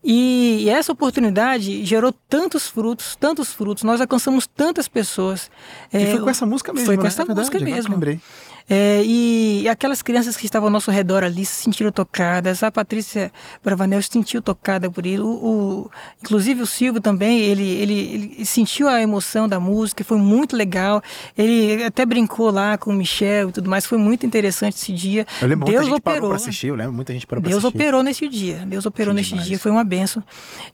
E, 0.03 0.63
e, 0.63 0.69
essa 0.69 0.91
oportunidade 0.91 1.85
gerou 1.85 2.11
tantos 2.11 2.67
frutos, 2.67 3.15
tantos 3.15 3.53
frutos. 3.53 3.83
Nós 3.83 4.01
alcançamos 4.01 4.45
tantas 4.45 4.87
pessoas. 4.87 5.49
E 5.91 5.97
é, 5.97 6.11
foi 6.11 6.19
com 6.19 6.29
essa 6.29 6.45
música 6.45 6.73
mesmo, 6.73 6.85
Foi 6.85 6.97
com 6.97 7.03
né? 7.03 7.07
essa 7.07 7.21
é 7.21 7.25
música 7.25 7.57
verdade, 7.57 7.75
mesmo. 7.75 7.93
Lembrei. 7.93 8.19
É, 8.67 9.03
e 9.05 9.69
aquelas 9.69 10.01
crianças 10.01 10.35
que 10.35 10.45
estavam 10.45 10.67
ao 10.67 10.71
nosso 10.71 10.89
redor 10.89 11.23
ali 11.23 11.45
se 11.45 11.63
sentiram 11.63 11.91
tocadas. 11.91 12.63
A 12.63 12.71
Patrícia 12.71 13.31
Bravanel 13.63 14.01
se 14.01 14.09
sentiu 14.11 14.41
tocada 14.41 14.89
por 14.89 15.05
ele. 15.05 15.21
O, 15.21 15.27
o, 15.27 15.91
inclusive 16.21 16.63
o 16.63 16.65
Silvio 16.65 16.99
também, 16.99 17.39
ele, 17.41 17.63
ele, 17.63 17.99
ele, 17.99 18.45
sentiu 18.45 18.87
a 18.87 18.99
emoção 18.99 19.47
da 19.47 19.59
música, 19.59 20.03
foi 20.03 20.17
muito 20.17 20.55
legal. 20.55 21.01
Ele 21.37 21.83
até 21.83 22.05
brincou 22.05 22.49
lá 22.49 22.75
com 22.77 22.89
o 22.89 22.93
Michel 22.93 23.49
e 23.49 23.51
tudo 23.51 23.69
mais. 23.69 23.85
Foi 23.85 23.99
muito 23.99 24.25
interessante 24.25 24.77
esse 24.77 24.91
dia. 24.91 25.27
Eu 25.39 25.47
lembro 25.47 25.65
Deus 25.65 25.87
muita 25.87 25.95
gente 25.95 25.99
operou. 25.99 26.29
para 26.29 26.35
assistir, 26.37 26.67
eu 26.67 26.75
lembro 26.75 26.93
muita 26.93 27.13
gente 27.13 27.27
parou 27.27 27.43
Deus 27.43 27.63
assistir. 27.63 27.77
operou 27.77 28.01
nesse 28.01 28.27
dia. 28.27 28.65
Deus 28.65 28.85
operou 28.85 29.13
que 29.13 29.17
nesse 29.17 29.29
demais. 29.29 29.47
dia, 29.47 29.59
foi 29.59 29.71
uma 29.71 29.83
benção. 29.83 30.23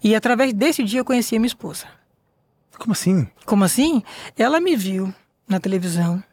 E 0.02 0.16
através 0.16 0.54
desse 0.54 0.82
dia 0.82 1.02
eu 1.02 1.06
conheci 1.06 1.36
a 1.36 1.40
minha 1.40 1.48
esposa. 1.48 1.88
Como 2.80 2.94
assim? 2.94 3.28
Como 3.46 3.66
assim? 3.66 4.02
Ela 4.38 4.62
me 4.62 4.78
viu 4.78 5.14
na 5.48 5.60
televisão 5.60 6.24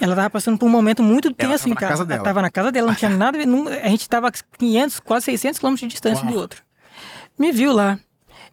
Ela 0.00 0.16
tava 0.16 0.30
passando 0.30 0.58
por 0.58 0.66
um 0.66 0.70
momento 0.70 1.02
muito 1.02 1.32
tenso 1.32 1.68
em 1.68 1.74
casa. 1.74 2.02
Ela 2.02 2.22
tava 2.22 2.42
na 2.42 2.50
casa 2.50 2.72
dela, 2.72 2.88
não 2.88 2.94
tinha 2.94 3.10
nada 3.10 3.38
a 3.38 3.44
ver. 3.44 3.80
a 3.82 3.88
gente 3.88 4.08
tava 4.08 4.28
a 4.28 4.32
500, 4.58 5.00
quase 5.00 5.26
600 5.26 5.58
quilômetros 5.58 5.88
de 5.88 5.92
distância 5.92 6.24
Uau. 6.24 6.32
do 6.32 6.38
outro. 6.38 6.62
Me 7.38 7.52
viu 7.52 7.72
lá. 7.72 7.98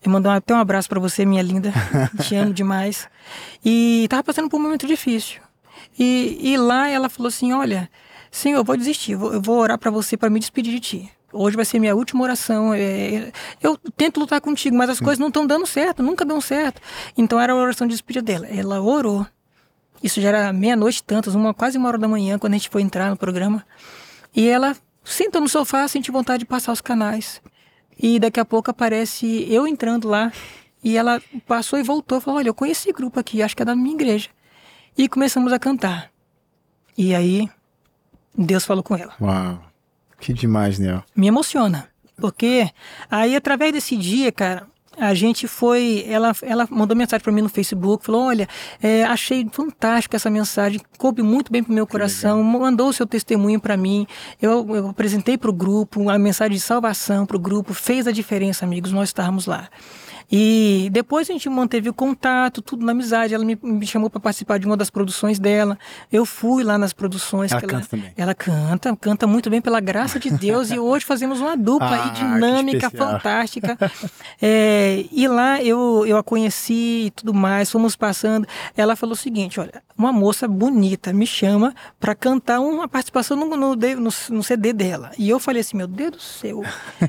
Eu 0.03 0.11
mandou 0.11 0.31
até 0.31 0.53
um 0.53 0.59
abraço 0.59 0.87
pra 0.87 0.99
você, 0.99 1.25
minha 1.25 1.41
linda. 1.41 1.73
Te 2.21 2.35
amo 2.35 2.53
demais. 2.53 3.09
E 3.63 4.07
tava 4.09 4.23
passando 4.23 4.49
por 4.49 4.57
um 4.59 4.63
momento 4.63 4.85
difícil. 4.85 5.41
E, 5.97 6.37
e 6.41 6.57
lá 6.57 6.87
ela 6.87 7.09
falou 7.09 7.29
assim: 7.29 7.53
Olha, 7.53 7.89
Senhor, 8.29 8.57
eu 8.59 8.63
vou 8.63 8.77
desistir. 8.77 9.13
Eu 9.13 9.19
vou, 9.19 9.33
eu 9.33 9.41
vou 9.41 9.57
orar 9.57 9.77
pra 9.77 9.89
você 9.89 10.15
pra 10.15 10.29
me 10.29 10.39
despedir 10.39 10.73
de 10.73 10.79
ti. 10.79 11.11
Hoje 11.33 11.55
vai 11.55 11.65
ser 11.65 11.79
minha 11.79 11.95
última 11.95 12.23
oração. 12.23 12.73
é, 12.73 13.31
eu 13.61 13.77
tento 13.95 14.19
lutar 14.19 14.39
contigo, 14.39 14.75
mas 14.75 14.89
as 14.89 14.99
coisas 14.99 15.19
não 15.19 15.27
estão 15.27 15.45
dando 15.45 15.65
certo, 15.65 16.01
nunca 16.01 16.23
dão 16.23 16.39
certo. 16.39 16.81
Então 17.17 17.39
era 17.39 17.53
a 17.53 17.55
oração 17.55 17.87
de 17.87 17.93
despedida 17.93 18.23
dela. 18.23 18.47
Ela 18.47 18.81
orou. 18.81 19.25
Isso 20.01 20.21
já 20.21 20.29
era 20.29 20.53
meia-noite, 20.53 21.03
tantas, 21.03 21.35
uma, 21.35 21.53
quase 21.53 21.77
uma 21.77 21.87
hora 21.87 21.97
da 21.97 22.07
manhã, 22.07 22.37
quando 22.37 22.53
a 22.53 22.57
gente 22.57 22.69
foi 22.69 22.81
entrar 22.81 23.09
no 23.09 23.17
programa. 23.17 23.65
E 24.35 24.47
ela 24.47 24.75
sentou 25.03 25.41
no 25.41 25.49
sofá, 25.49 25.87
sentiu 25.87 26.13
vontade 26.13 26.39
de 26.39 26.45
passar 26.45 26.71
os 26.71 26.81
canais. 26.81 27.41
E 27.99 28.19
daqui 28.19 28.39
a 28.39 28.45
pouco 28.45 28.69
aparece 28.69 29.47
eu 29.51 29.67
entrando 29.67 30.07
lá. 30.07 30.31
E 30.83 30.95
ela 30.95 31.21
passou 31.47 31.79
e 31.79 31.83
voltou. 31.83 32.21
Falou: 32.21 32.39
Olha, 32.39 32.49
eu 32.49 32.53
conheci 32.53 32.89
esse 32.89 32.93
grupo 32.95 33.19
aqui, 33.19 33.41
acho 33.41 33.55
que 33.55 33.63
é 33.63 33.65
da 33.65 33.75
minha 33.75 33.95
igreja. 33.95 34.29
E 34.97 35.09
começamos 35.09 35.51
a 35.51 35.59
cantar. 35.59 36.11
E 36.97 37.13
aí, 37.13 37.49
Deus 38.35 38.65
falou 38.65 38.83
com 38.83 38.95
ela. 38.95 39.13
Uau. 39.19 39.63
Que 40.19 40.33
demais, 40.33 40.79
Nel. 40.79 41.03
Me 41.15 41.27
emociona. 41.27 41.89
Porque 42.17 42.69
aí, 43.09 43.35
através 43.35 43.71
desse 43.73 43.95
dia, 43.95 44.31
cara, 44.31 44.67
a 44.99 45.13
gente 45.13 45.47
foi. 45.47 46.05
Ela, 46.07 46.35
ela 46.41 46.67
mandou 46.69 46.95
mensagem 46.97 47.23
para 47.23 47.31
mim 47.31 47.41
no 47.41 47.49
Facebook, 47.49 48.05
falou: 48.05 48.23
Olha, 48.25 48.47
é, 48.81 49.03
achei 49.03 49.47
fantástico 49.51 50.15
essa 50.15 50.29
mensagem, 50.29 50.81
coube 50.97 51.21
muito 51.21 51.51
bem 51.51 51.63
pro 51.63 51.73
meu 51.73 51.85
coração, 51.85 52.43
mandou 52.43 52.89
o 52.89 52.93
seu 52.93 53.05
testemunho 53.05 53.59
para 53.59 53.77
mim. 53.77 54.07
Eu, 54.41 54.67
eu 54.75 54.89
apresentei 54.89 55.37
pro 55.37 55.53
grupo, 55.53 56.09
a 56.09 56.17
mensagem 56.17 56.53
de 56.53 56.59
salvação 56.59 57.25
pro 57.25 57.39
grupo, 57.39 57.73
fez 57.73 58.07
a 58.07 58.11
diferença, 58.11 58.65
amigos, 58.65 58.91
nós 58.91 59.09
estávamos 59.09 59.45
lá. 59.45 59.69
E 60.29 60.89
depois 60.91 61.29
a 61.29 61.33
gente 61.33 61.47
manteve 61.49 61.89
o 61.89 61.93
contato, 61.93 62.61
tudo 62.61 62.85
na 62.85 62.91
amizade. 62.91 63.33
Ela 63.33 63.45
me, 63.45 63.57
me 63.61 63.87
chamou 63.87 64.09
para 64.09 64.19
participar 64.19 64.59
de 64.59 64.65
uma 64.65 64.75
das 64.75 64.89
produções 64.89 65.39
dela. 65.39 65.77
Eu 66.11 66.25
fui 66.25 66.63
lá 66.63 66.77
nas 66.77 66.91
produções. 66.91 67.51
Ela 67.51 67.61
que 67.61 67.67
canta 67.67 67.87
também. 67.87 68.11
Ela 68.17 68.35
canta, 68.35 68.95
canta 68.97 69.27
muito 69.27 69.49
bem 69.49 69.61
pela 69.61 69.79
graça 69.79 70.19
de 70.19 70.29
Deus. 70.29 70.69
e 70.69 70.77
hoje 70.77 71.05
fazemos 71.05 71.39
uma 71.39 71.55
dupla 71.55 71.87
Ah, 71.87 72.03
aí 72.03 72.11
dinâmica, 72.11 72.89
fantástica. 72.89 73.77
É, 74.41 75.05
e 75.11 75.27
lá 75.27 75.61
eu, 75.63 76.05
eu 76.05 76.17
a 76.17 76.23
conheci 76.23 77.05
e 77.07 77.11
tudo 77.11 77.33
mais, 77.33 77.71
fomos 77.71 77.95
passando. 77.95 78.45
Ela 78.75 78.95
falou 78.95 79.13
o 79.13 79.17
seguinte: 79.17 79.59
olha, 79.59 79.81
uma 79.97 80.11
moça 80.11 80.47
bonita 80.47 81.13
me 81.13 81.25
chama 81.25 81.73
para 81.99 82.13
cantar 82.13 82.59
uma 82.59 82.87
participação 82.87 83.37
no, 83.37 83.45
no, 83.55 83.75
no, 83.75 84.09
no 84.29 84.43
CD 84.43 84.73
dela. 84.73 85.11
E 85.17 85.29
eu 85.29 85.39
falei 85.39 85.61
assim: 85.61 85.77
meu 85.77 85.87
Deus 85.87 86.11
do 86.11 86.21
céu, 86.21 86.63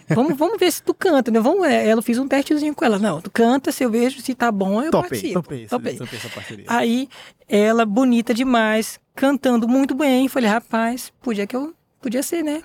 vamos, 0.08 0.36
vamos 0.36 0.58
ver 0.58 0.70
se 0.70 0.82
tu 0.82 0.94
canta, 0.94 1.30
né? 1.30 1.40
Vamos, 1.40 1.66
é, 1.66 1.88
ela 1.88 1.98
eu 1.98 2.02
fiz 2.02 2.18
um 2.18 2.28
testezinho 2.28 2.74
com 2.74 2.84
ela. 2.84 2.98
Não, 3.08 3.20
tu 3.20 3.30
canta, 3.30 3.72
se 3.72 3.82
eu 3.84 3.90
vejo 3.90 4.20
se 4.20 4.34
tá 4.34 4.52
bom, 4.52 4.82
eu 4.82 4.90
Topei, 4.90 5.08
participo. 5.08 5.42
topei, 5.42 5.66
Topei. 5.66 5.96
topei 5.96 6.18
essa 6.18 6.28
parceria. 6.28 6.64
Aí, 6.68 7.08
ela, 7.48 7.86
bonita 7.86 8.34
demais, 8.34 9.00
cantando 9.14 9.66
muito 9.66 9.94
bem. 9.94 10.28
Falei, 10.28 10.50
rapaz, 10.50 11.10
podia 11.22 11.46
que 11.46 11.56
eu. 11.56 11.74
Podia 12.00 12.22
ser, 12.22 12.44
né? 12.44 12.62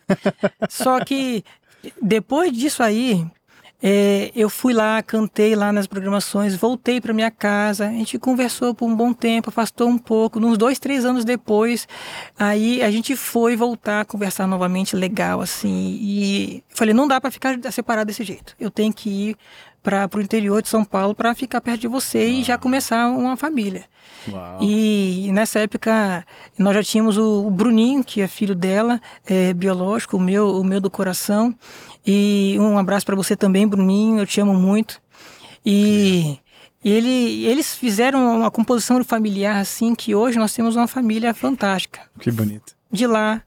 Só 0.68 1.02
que 1.04 1.44
depois 2.02 2.52
disso 2.52 2.82
aí, 2.82 3.24
é, 3.82 4.32
eu 4.34 4.48
fui 4.48 4.72
lá, 4.72 5.02
cantei 5.02 5.54
lá 5.54 5.72
nas 5.72 5.86
programações, 5.86 6.54
voltei 6.54 7.00
para 7.00 7.12
minha 7.12 7.30
casa, 7.30 7.86
a 7.86 7.90
gente 7.90 8.18
conversou 8.18 8.74
por 8.74 8.86
um 8.86 8.94
bom 8.96 9.12
tempo, 9.12 9.50
afastou 9.50 9.88
um 9.88 9.98
pouco, 9.98 10.38
uns 10.38 10.56
dois, 10.56 10.78
três 10.78 11.04
anos 11.04 11.24
depois, 11.24 11.86
aí 12.38 12.82
a 12.82 12.90
gente 12.90 13.14
foi 13.14 13.54
voltar 13.54 14.00
a 14.00 14.04
conversar 14.04 14.46
novamente, 14.46 14.96
legal, 14.96 15.40
assim, 15.40 15.98
e 16.00 16.64
falei, 16.70 16.94
não 16.94 17.06
dá 17.06 17.20
para 17.20 17.30
ficar 17.30 17.58
separado 17.70 18.06
desse 18.06 18.24
jeito, 18.24 18.56
eu 18.58 18.70
tenho 18.70 18.92
que 18.92 19.10
ir 19.30 19.36
para 19.86 20.18
o 20.18 20.20
interior 20.20 20.60
de 20.60 20.68
São 20.68 20.84
Paulo 20.84 21.14
para 21.14 21.32
ficar 21.32 21.60
perto 21.60 21.82
de 21.82 21.86
você 21.86 22.28
e 22.28 22.42
já 22.42 22.58
começar 22.58 23.06
uma 23.06 23.36
família. 23.36 23.84
Uau. 24.28 24.58
E 24.60 25.30
nessa 25.32 25.60
época 25.60 26.26
nós 26.58 26.74
já 26.74 26.82
tínhamos 26.82 27.16
o, 27.16 27.46
o 27.46 27.50
Bruninho, 27.52 28.02
que 28.02 28.20
é 28.20 28.26
filho 28.26 28.56
dela, 28.56 29.00
é, 29.24 29.54
biológico, 29.54 30.16
o 30.16 30.20
meu, 30.20 30.56
o 30.60 30.64
meu 30.64 30.80
do 30.80 30.90
coração. 30.90 31.54
E 32.04 32.56
um 32.58 32.76
abraço 32.76 33.06
para 33.06 33.14
você 33.14 33.36
também, 33.36 33.64
Bruninho, 33.64 34.18
eu 34.18 34.26
te 34.26 34.40
amo 34.40 34.54
muito. 34.54 35.00
E 35.64 36.40
ele, 36.84 37.44
eles 37.44 37.76
fizeram 37.76 38.38
uma 38.40 38.50
composição 38.50 39.02
familiar 39.04 39.60
assim 39.60 39.94
que 39.94 40.16
hoje 40.16 40.36
nós 40.36 40.52
temos 40.52 40.74
uma 40.74 40.88
família 40.88 41.32
fantástica. 41.32 42.00
Que 42.18 42.32
bonito. 42.32 42.74
De 42.90 43.06
lá, 43.06 43.40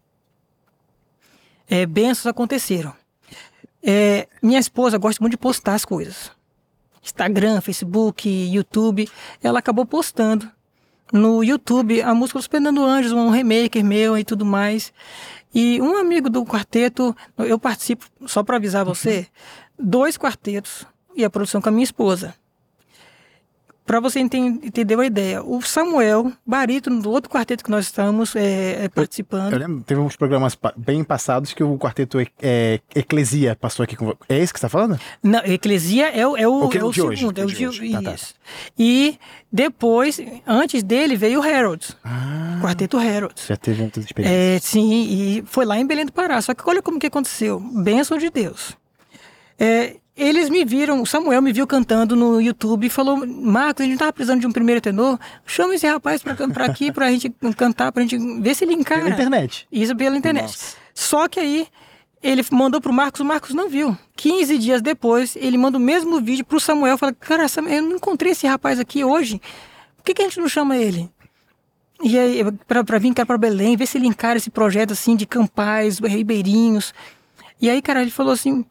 é, 1.68 1.86
bênçãos 1.86 2.28
aconteceram. 2.28 2.94
É, 3.82 4.28
minha 4.42 4.60
esposa 4.60 4.98
gosta 4.98 5.22
muito 5.22 5.32
de 5.32 5.38
postar 5.38 5.76
as 5.76 5.86
coisas. 5.86 6.32
Instagram, 7.04 7.62
Facebook, 7.62 8.30
YouTube. 8.30 9.10
Ela 9.42 9.60
acabou 9.60 9.86
postando 9.86 10.50
no 11.12 11.44
YouTube 11.44 12.02
a 12.02 12.14
música 12.14 12.40
dos 12.40 12.48
Fernando 12.48 12.84
Anjos, 12.84 13.12
um 13.12 13.30
remaker 13.30 13.84
meu 13.84 14.18
e 14.18 14.24
tudo 14.24 14.46
mais. 14.46 14.94
E 15.54 15.82
um 15.82 15.98
amigo 15.98 16.30
do 16.30 16.46
quarteto, 16.46 17.16
eu 17.38 17.58
participo, 17.58 18.06
só 18.28 18.44
para 18.44 18.58
avisar 18.58 18.86
você, 18.86 19.28
dois 19.78 20.18
quartetos 20.18 20.86
e 21.16 21.24
a 21.24 21.30
produção 21.30 21.62
com 21.62 21.70
a 21.70 21.72
minha 21.72 21.84
esposa. 21.84 22.36
Para 23.90 24.00
você 24.00 24.20
enten- 24.20 24.60
entender 24.64 25.00
a 25.00 25.04
ideia, 25.04 25.42
o 25.44 25.64
Samuel, 25.64 26.32
barítono 26.46 27.02
do 27.02 27.10
outro 27.10 27.28
quarteto 27.28 27.64
que 27.64 27.72
nós 27.72 27.86
estamos 27.86 28.36
é, 28.36 28.84
é, 28.86 28.88
participando. 28.88 29.52
Eu 29.54 29.58
lembro, 29.58 29.82
teve 29.84 30.00
uns 30.00 30.16
programas 30.16 30.56
bem 30.78 31.04
passados 31.04 31.54
que 31.56 31.64
o 31.64 31.76
quarteto 31.76 32.20
é, 32.40 32.80
Eclesia 32.94 33.56
passou 33.56 33.84
aqui 33.84 33.96
com 33.96 34.16
É 34.30 34.38
esse 34.38 34.54
que 34.54 34.60
você 34.60 34.68
tá 34.68 34.70
falando? 34.70 35.00
Não, 35.24 35.40
Eclesia 35.44 36.08
é 36.10 36.28
o, 36.28 36.38
é 36.38 36.48
o, 36.48 36.68
O 36.68 36.72
é 36.72 36.78
é 36.78 36.84
o 36.84 36.88
o 36.90 36.92
de 36.92 37.02
hoje, 37.02 37.18
segundo, 37.22 37.40
é 37.42 37.44
o 37.46 37.48
de 37.48 37.68
hoje. 37.68 37.92
Tá, 37.92 38.02
tá. 38.04 38.14
isso. 38.14 38.36
E 38.78 39.18
depois, 39.52 40.22
antes 40.46 40.84
dele, 40.84 41.16
veio 41.16 41.40
o 41.40 41.44
Harold, 41.44 41.88
Ah, 42.04 42.60
quarteto 42.62 42.96
Harold. 42.96 43.34
já 43.48 43.58
teve 43.58 43.82
muitas 43.82 44.06
experiências. 44.06 44.40
É, 44.40 44.60
sim, 44.60 45.08
e 45.10 45.44
foi 45.48 45.66
lá 45.66 45.80
em 45.80 45.88
Belém 45.88 46.06
do 46.06 46.14
Pará. 46.14 46.40
Só 46.44 46.54
que 46.54 46.62
olha 46.70 46.84
como 46.84 47.00
que 47.00 47.08
aconteceu. 47.08 47.60
Bênção 47.60 48.20
de 48.20 48.30
Deus. 48.30 48.78
É, 49.58 49.96
eles 50.20 50.50
me 50.50 50.66
viram, 50.66 51.02
o 51.02 51.06
Samuel 51.06 51.42
me 51.42 51.54
viu 51.54 51.66
cantando 51.66 52.16
no 52.16 52.42
YouTube 52.42 52.88
e 52.88 52.90
falou: 52.90 53.26
Marcos, 53.26 53.86
a 53.86 53.88
gente 53.88 53.98
tava 53.98 54.12
precisando 54.12 54.42
de 54.42 54.48
um 54.48 54.52
primeiro 54.52 54.82
tenor. 54.82 55.18
Chama 55.46 55.76
esse 55.76 55.88
rapaz 55.88 56.22
pra, 56.22 56.36
pra 56.36 56.66
aqui 56.66 56.92
pra 56.92 57.10
gente 57.10 57.30
cantar, 57.56 57.92
pra 57.92 58.04
gente 58.04 58.18
ver 58.42 58.54
se 58.54 58.66
ele 58.66 58.74
encara. 58.74 59.02
Pela 59.02 59.14
internet. 59.14 59.68
Isso 59.72 59.96
pela 59.96 60.18
internet. 60.18 60.44
Nossa. 60.44 60.76
Só 60.94 61.28
que 61.28 61.40
aí 61.40 61.68
ele 62.22 62.44
mandou 62.52 62.82
pro 62.82 62.92
Marcos, 62.92 63.22
o 63.22 63.26
Marcos 63.26 63.54
não 63.54 63.70
viu. 63.70 63.98
15 64.18 64.58
dias 64.58 64.82
depois, 64.82 65.38
ele 65.38 65.58
manda 65.58 65.78
o 65.78 65.82
mesmo 65.82 66.20
vídeo 66.20 66.44
pro 66.44 66.60
Samuel. 66.60 66.98
Fala: 66.98 67.14
Cara, 67.14 67.48
Samuel, 67.48 67.78
eu 67.78 67.82
não 67.84 67.96
encontrei 67.96 68.34
esse 68.34 68.46
rapaz 68.46 68.80
aqui 68.80 69.06
hoje. 69.06 69.42
Por 69.96 70.04
que, 70.04 70.14
que 70.14 70.22
a 70.22 70.26
gente 70.26 70.40
não 70.40 70.50
chama 70.50 70.76
ele? 70.76 71.10
E 72.02 72.18
aí, 72.18 72.44
pra, 72.68 72.84
pra 72.84 72.98
vir 72.98 73.14
cá 73.14 73.26
pra 73.26 73.38
Belém, 73.38 73.76
ver 73.76 73.86
se 73.86 73.98
ele 73.98 74.08
encara 74.08 74.38
esse 74.38 74.50
projeto 74.50 74.92
assim 74.92 75.16
de 75.16 75.26
campais, 75.26 76.00
ribeirinhos. 76.00 76.94
E 77.62 77.70
aí, 77.70 77.82
cara, 77.82 78.02
ele 78.02 78.12
falou 78.12 78.34
assim: 78.34 78.66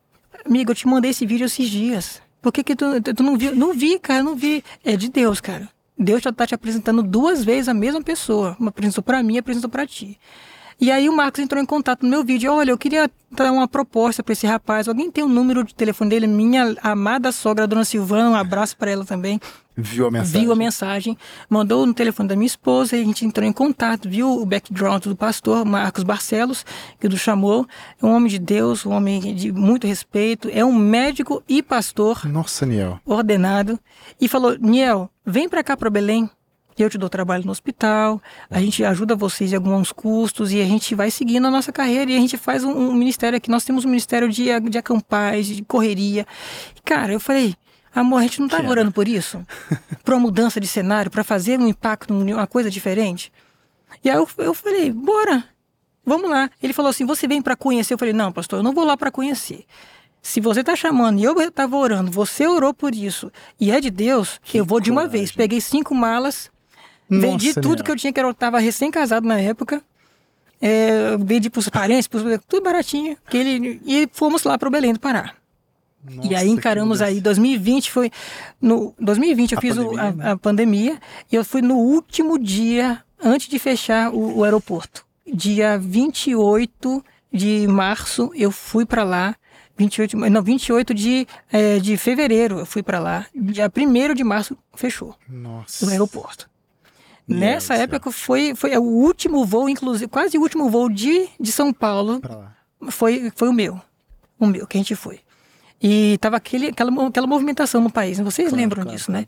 Amigo, 0.45 0.71
eu 0.71 0.75
te 0.75 0.87
mandei 0.87 1.11
esse 1.11 1.27
vídeo 1.27 1.47
esses 1.47 1.69
dias. 1.69 2.21
Por 2.41 2.53
que, 2.53 2.63
que 2.63 2.77
tu, 2.77 3.01
tu 3.01 3.23
não 3.23 3.37
viu? 3.37 3.55
Não 3.55 3.75
vi, 3.75 3.99
cara, 3.99 4.23
não 4.23 4.37
vi. 4.37 4.63
É 4.85 4.97
de 4.97 5.09
Deus, 5.09 5.41
cara. 5.41 5.69
Deus 5.99 6.23
já 6.23 6.33
tá 6.33 6.47
te 6.47 6.55
apresentando 6.55 7.03
duas 7.03 7.45
vezes 7.45 7.69
a 7.69 7.75
mesma 7.75 8.01
pessoa. 8.01 8.57
Uma 8.59 8.69
apresentou 8.69 9.03
pra 9.03 9.23
mim 9.23 9.35
e 9.35 9.39
apresentou 9.39 9.69
pra 9.69 9.87
ti. 9.87 10.19
E 10.81 10.93
aí 10.93 11.09
o 11.09 11.13
Marcos 11.13 11.41
entrou 11.41 11.61
em 11.61 11.67
contato 11.67 12.05
no 12.05 12.09
meu 12.09 12.23
vídeo. 12.23 12.53
Olha, 12.53 12.71
eu 12.71 12.79
queria 12.79 13.11
dar 13.33 13.51
uma 13.51 13.67
proposta 13.67 14.23
pra 14.23 14.33
esse 14.33 14.47
rapaz. 14.47 14.87
Alguém 14.87 15.11
tem 15.11 15.25
o 15.25 15.29
número 15.29 15.65
de 15.65 15.75
telefone 15.75 16.11
dele? 16.11 16.29
Minha 16.29 16.77
amada 16.83 17.33
sogra, 17.33 17.67
dona 17.67 17.85
Silvana, 17.85 18.31
um 18.31 18.37
abraço 18.37 18.77
pra 18.77 18.91
ela 18.91 19.05
também 19.05 19.41
Viu 19.81 20.09
a 20.09 20.11
mensagem. 20.11 20.41
viu 20.41 20.53
a 20.53 20.57
mensagem, 20.57 21.19
mandou 21.49 21.87
no 21.87 21.95
telefone 21.95 22.29
da 22.29 22.35
minha 22.35 22.49
esposa 22.49 22.97
e 22.97 23.01
a 23.01 23.05
gente 23.05 23.25
entrou 23.25 23.47
em 23.47 23.53
contato, 23.53 24.09
viu 24.09 24.29
o 24.29 24.45
background 24.45 25.05
do 25.05 25.15
pastor 25.15 25.65
Marcos 25.65 26.03
Barcelos, 26.03 26.67
que 26.99 27.07
o 27.07 27.17
chamou, 27.17 27.65
é 28.03 28.05
um 28.05 28.13
homem 28.13 28.29
de 28.29 28.41
Deus, 28.41 28.85
um 28.85 28.91
homem 28.91 29.33
de 29.37 29.53
muito 29.53 29.87
respeito, 29.87 30.51
é 30.53 30.65
um 30.65 30.75
médico 30.75 31.45
e 31.49 31.63
pastor 31.63 32.27
Nossa, 32.27 32.67
Niel. 32.67 32.99
ordenado, 33.07 33.79
e 34.21 34.27
falou, 34.27 34.59
Niel, 34.59 35.09
vem 35.25 35.49
para 35.49 35.63
cá 35.63 35.77
para 35.77 35.89
Belém, 35.89 36.29
eu 36.77 36.91
te 36.91 36.99
dou 36.99 37.09
trabalho 37.09 37.45
no 37.45 37.53
hospital, 37.53 38.21
a 38.51 38.61
gente 38.61 38.85
ajuda 38.85 39.15
vocês 39.15 39.53
em 39.53 39.57
alguns 39.57 39.93
custos 39.93 40.53
e 40.53 40.61
a 40.61 40.65
gente 40.65 40.93
vai 40.93 41.11
seguindo 41.11 41.47
a 41.47 41.51
nossa 41.53 41.71
carreira 41.71 42.11
e 42.11 42.17
a 42.17 42.21
gente 42.21 42.37
faz 42.37 42.65
um, 42.65 42.71
um 42.71 42.95
ministério 42.95 43.37
aqui. 43.37 43.51
Nós 43.51 43.65
temos 43.65 43.85
um 43.85 43.89
ministério 43.89 44.29
de, 44.29 44.49
de 44.61 44.79
acampais, 44.79 45.47
de 45.47 45.63
correria. 45.63 46.27
E, 46.77 46.81
cara, 46.83 47.13
eu 47.13 47.21
falei, 47.21 47.55
amor, 47.95 48.19
a 48.19 48.23
gente 48.23 48.41
não 48.41 48.49
tá 48.49 48.59
Quero. 48.59 48.71
orando 48.71 48.93
por 48.93 49.09
isso? 49.09 49.45
Por 50.05 50.15
uma 50.15 50.21
mudança 50.21 50.59
de 50.61 50.67
cenário, 50.67 51.11
para 51.11 51.23
fazer 51.23 51.59
um 51.59 51.67
impacto, 51.67 52.15
uma 52.15 52.47
coisa 52.47 52.71
diferente? 52.71 53.33
E 54.03 54.09
aí 54.09 54.17
eu, 54.17 54.29
eu 54.39 54.55
falei, 54.55 54.91
bora, 54.91 55.45
vamos 56.05 56.31
lá. 56.31 56.51
Ele 56.63 56.73
falou 56.73 56.91
assim, 56.91 57.05
você 57.05 57.29
vem 57.29 57.43
para 57.43 57.57
conhecer? 57.57 57.95
Eu 57.95 57.99
falei, 57.99 58.15
não, 58.15 58.33
pastor, 58.33 58.61
eu 58.61 58.63
não 58.63 58.73
vou 58.73 58.85
lá 58.85 58.97
para 58.97 59.11
conhecer. 59.11 59.65
Se 60.23 60.41
você 60.41 60.65
tá 60.65 60.75
chamando 60.75 61.21
e 61.21 61.25
eu 61.25 61.39
estava 61.41 61.77
orando, 61.77 62.11
você 62.11 62.47
orou 62.47 62.73
por 62.73 62.95
isso 62.95 63.31
e 63.61 63.71
é 63.71 63.81
de 63.81 63.91
Deus, 63.91 64.41
eu 64.53 64.65
vou 64.65 64.81
de 64.81 64.91
uma 64.91 65.03
coragem. 65.03 65.21
vez. 65.21 65.33
Peguei 65.33 65.61
cinco 65.61 65.95
malas, 65.95 66.51
Vendi 67.09 67.55
tudo 67.55 67.83
que 67.83 67.91
eu 67.91 67.97
tinha, 67.97 68.13
que 68.13 68.21
eu 68.21 68.31
estava 68.31 68.59
recém-casado 68.59 69.27
na 69.27 69.41
época. 69.41 69.83
É, 70.61 71.17
vendi 71.19 71.49
para 71.49 71.61
os 71.61 71.69
parentes, 71.69 72.07
pros, 72.07 72.23
tudo 72.47 72.63
baratinho. 72.63 73.17
Que 73.31 73.37
ele, 73.39 73.81
e 73.87 74.09
fomos 74.13 74.45
lá 74.45 74.59
para 74.59 74.69
o 74.69 74.71
Belém 74.71 74.93
do 74.93 75.01
Pará. 75.01 75.33
Nossa, 76.03 76.29
e 76.29 76.35
aí 76.35 76.49
encaramos 76.49 77.03
aí, 77.03 77.21
2020 77.21 77.91
foi. 77.91 78.11
No 78.61 78.95
2020 78.99 79.53
eu 79.53 79.59
a 79.59 79.61
fiz 79.61 79.75
pandemia, 79.75 79.97
o, 79.97 80.01
a, 80.01 80.13
né? 80.13 80.31
a, 80.31 80.37
pandemia 80.37 81.01
e 81.31 81.37
eu 81.37 81.45
fui 81.45 81.61
no 81.61 81.77
último 81.77 82.39
dia, 82.39 83.03
antes 83.23 83.49
de 83.49 83.59
fechar 83.59 84.13
o, 84.13 84.39
o 84.39 84.45
aeroporto. 84.45 85.05
Dia 85.27 85.79
28 85.79 87.05
de 87.33 87.67
março, 87.67 88.31
eu 88.35 88.51
fui 88.51 88.87
para 88.87 89.05
lá. 89.05 89.37
28, 89.77 90.17
não, 90.17 90.43
28 90.43 90.93
de, 90.93 91.27
é, 91.53 91.79
de 91.79 91.97
fevereiro 91.97 92.59
eu 92.59 92.67
fui 92.67 92.83
para 92.83 92.99
lá. 92.99 93.27
Dia 93.35 93.71
1 93.75 94.15
de 94.15 94.25
março 94.25 94.57
fechou 94.75 95.15
Nossa. 95.29 95.87
o 95.87 95.89
aeroporto. 95.91 96.49
Nessa 97.29 97.75
época 97.75 98.11
foi, 98.11 98.55
foi 98.55 98.77
o 98.79 98.83
último 98.83 99.45
voo, 99.45 99.69
inclusive, 99.69 100.09
quase 100.09 100.39
o 100.39 100.41
último 100.41 100.71
voo 100.71 100.89
de, 100.89 101.29
de 101.39 101.53
São 101.53 101.75
Paulo. 101.75 102.23
Foi, 102.91 103.31
foi 103.37 103.49
o 103.49 103.53
meu. 103.53 103.79
O 104.41 104.47
meu, 104.47 104.67
que 104.67 104.79
a 104.79 104.81
gente 104.81 104.97
foi. 104.97 105.21
E 105.81 106.19
tava 106.21 106.37
aquele, 106.37 106.69
aquela, 106.69 107.07
aquela 107.07 107.27
movimentação 107.27 107.81
no 107.81 107.91
país, 107.91 108.19
vocês 108.19 108.49
claro, 108.49 108.61
lembram 108.61 108.83
claro, 108.83 108.97
disso, 108.97 109.13
né? 109.13 109.27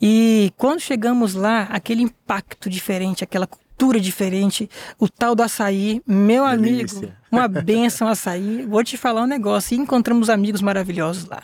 E 0.00 0.52
quando 0.56 0.80
chegamos 0.80 1.34
lá, 1.34 1.62
aquele 1.64 2.02
impacto 2.02 2.70
diferente, 2.70 3.22
aquela 3.22 3.46
cultura 3.46 4.00
diferente, 4.00 4.68
o 4.98 5.08
tal 5.08 5.34
do 5.34 5.42
açaí, 5.42 6.00
meu 6.06 6.48
Delícia. 6.48 6.98
amigo, 6.98 7.14
uma 7.30 7.48
benção 7.48 8.08
açaí. 8.08 8.64
Vou 8.66 8.82
te 8.82 8.96
falar 8.96 9.22
um 9.22 9.26
negócio, 9.26 9.74
e 9.74 9.78
encontramos 9.78 10.30
amigos 10.30 10.62
maravilhosos 10.62 11.26
lá. 11.26 11.42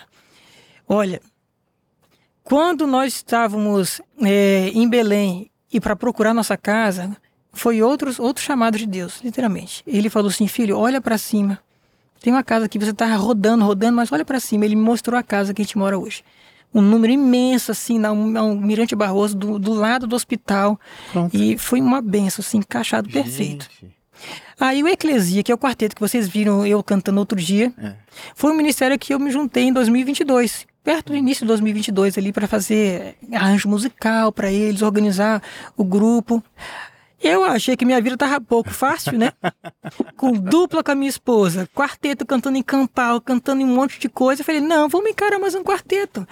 Olha, 0.88 1.20
quando 2.42 2.86
nós 2.86 3.14
estávamos 3.14 4.00
é, 4.22 4.70
em 4.72 4.88
Belém 4.88 5.50
e 5.72 5.80
para 5.80 5.96
procurar 5.96 6.32
nossa 6.32 6.56
casa, 6.56 7.16
foi 7.52 7.82
outros, 7.82 8.18
outro 8.18 8.42
chamado 8.42 8.78
de 8.78 8.86
Deus, 8.86 9.20
literalmente. 9.22 9.82
Ele 9.86 10.08
falou 10.08 10.30
assim, 10.30 10.46
filho, 10.46 10.78
olha 10.78 11.00
para 11.00 11.18
cima, 11.18 11.58
tem 12.20 12.32
uma 12.32 12.42
casa 12.42 12.68
que 12.68 12.78
você 12.78 12.92
tá 12.92 13.14
rodando, 13.16 13.64
rodando, 13.64 13.96
mas 13.96 14.10
olha 14.10 14.24
para 14.24 14.40
cima. 14.40 14.64
Ele 14.64 14.76
me 14.76 14.82
mostrou 14.82 15.18
a 15.18 15.22
casa 15.22 15.54
que 15.54 15.62
a 15.62 15.64
gente 15.64 15.78
mora 15.78 15.98
hoje. 15.98 16.24
Um 16.74 16.80
número 16.80 17.12
imenso, 17.12 17.72
assim, 17.72 17.98
na, 17.98 18.12
um 18.12 18.60
Mirante 18.60 18.94
Barroso, 18.94 19.36
do, 19.36 19.58
do 19.58 19.72
lado 19.72 20.06
do 20.06 20.16
hospital. 20.16 20.78
Pronto. 21.12 21.34
E 21.36 21.56
foi 21.56 21.80
uma 21.80 22.02
benção, 22.02 22.42
assim, 22.46 22.58
encaixado 22.58 23.08
gente. 23.08 23.22
perfeito. 23.22 23.68
Aí 24.58 24.82
o 24.82 24.88
Eclesia, 24.88 25.42
que 25.42 25.52
é 25.52 25.54
o 25.54 25.58
quarteto 25.58 25.94
que 25.94 26.00
vocês 26.00 26.26
viram 26.26 26.66
eu 26.66 26.82
cantando 26.82 27.20
outro 27.20 27.38
dia, 27.38 27.72
é. 27.78 27.94
foi 28.34 28.50
um 28.52 28.56
ministério 28.56 28.98
que 28.98 29.12
eu 29.12 29.18
me 29.18 29.30
juntei 29.30 29.64
em 29.64 29.72
2022, 29.72 30.66
perto 30.82 31.12
do 31.12 31.16
início 31.16 31.42
de 31.42 31.48
2022 31.48 32.16
ali 32.16 32.32
para 32.32 32.48
fazer 32.48 33.16
arranjo 33.32 33.68
musical 33.68 34.32
para 34.32 34.50
eles, 34.50 34.80
organizar 34.80 35.42
o 35.76 35.84
grupo. 35.84 36.42
Eu 37.22 37.44
achei 37.44 37.76
que 37.76 37.84
minha 37.84 38.00
vida 38.00 38.16
tava 38.16 38.40
pouco 38.40 38.70
fácil, 38.70 39.18
né? 39.18 39.32
com 40.16 40.32
dupla 40.32 40.82
com 40.82 40.92
a 40.92 40.94
minha 40.94 41.08
esposa, 41.08 41.68
quarteto 41.74 42.26
cantando 42.26 42.58
em 42.58 42.62
campal, 42.62 43.20
cantando 43.20 43.62
em 43.62 43.64
um 43.64 43.74
monte 43.74 43.98
de 43.98 44.08
coisa. 44.08 44.42
Eu 44.42 44.44
falei, 44.44 44.60
não, 44.60 44.88
vamos 44.88 45.10
encarar 45.10 45.38
mais 45.38 45.54
um 45.54 45.62
quarteto. 45.62 46.26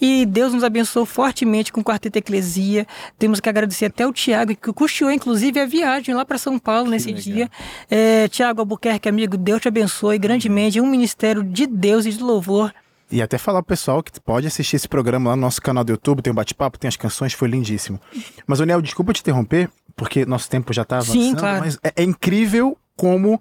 E 0.00 0.26
Deus 0.26 0.52
nos 0.52 0.64
abençoou 0.64 1.06
fortemente 1.06 1.72
com 1.72 1.80
o 1.80 1.84
Quarteto 1.84 2.18
Eclesia. 2.18 2.86
Temos 3.18 3.38
que 3.38 3.48
agradecer 3.48 3.86
até 3.86 4.06
o 4.06 4.12
Tiago, 4.12 4.56
que 4.56 4.72
custeou, 4.72 5.10
inclusive, 5.10 5.60
a 5.60 5.66
viagem 5.66 6.14
lá 6.14 6.24
para 6.24 6.36
São 6.36 6.58
Paulo 6.58 6.90
nesse 6.90 7.12
dia. 7.12 7.48
É, 7.88 8.26
Tiago 8.28 8.60
Albuquerque, 8.60 9.08
amigo, 9.08 9.36
Deus 9.36 9.62
te 9.62 9.68
abençoe 9.68 10.18
grandemente. 10.18 10.78
É 10.78 10.82
um 10.82 10.90
ministério 10.90 11.44
de 11.44 11.66
Deus 11.66 12.06
e 12.06 12.10
de 12.10 12.22
louvor. 12.22 12.72
E 13.10 13.22
até 13.22 13.38
falar 13.38 13.62
pro 13.62 13.68
pessoal 13.68 14.02
que 14.02 14.18
pode 14.20 14.46
assistir 14.46 14.76
esse 14.76 14.88
programa 14.88 15.30
lá 15.30 15.36
no 15.36 15.42
nosso 15.42 15.62
canal 15.62 15.84
do 15.84 15.92
YouTube, 15.92 16.22
tem 16.22 16.32
um 16.32 16.34
bate-papo, 16.34 16.78
tem 16.78 16.88
as 16.88 16.96
canções, 16.96 17.32
foi 17.32 17.48
lindíssimo. 17.48 18.00
Mas, 18.46 18.58
Daniel, 18.58 18.82
desculpa 18.82 19.12
te 19.12 19.20
interromper, 19.20 19.70
porque 19.96 20.26
nosso 20.26 20.48
tempo 20.48 20.72
já 20.72 20.84
tá 20.84 20.96
avançando, 20.96 21.22
Sim, 21.22 21.34
claro. 21.34 21.60
mas 21.60 21.78
é, 21.82 21.92
é 21.96 22.02
incrível 22.02 22.76
como 22.96 23.40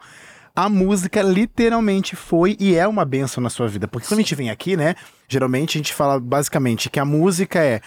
a 0.55 0.69
música 0.69 1.21
literalmente 1.21 2.15
foi 2.15 2.55
e 2.59 2.75
é 2.75 2.87
uma 2.87 3.03
benção 3.03 3.41
na 3.41 3.49
sua 3.49 3.67
vida. 3.67 3.87
Porque 3.87 4.07
quando 4.07 4.19
a 4.19 4.21
gente 4.21 4.35
vem 4.35 4.49
aqui, 4.49 4.77
né, 4.77 4.95
geralmente 5.27 5.77
a 5.77 5.79
gente 5.79 5.93
fala 5.93 6.19
basicamente 6.19 6.89
que 6.89 6.99
a 6.99 7.05
música 7.05 7.59
é 7.59 7.81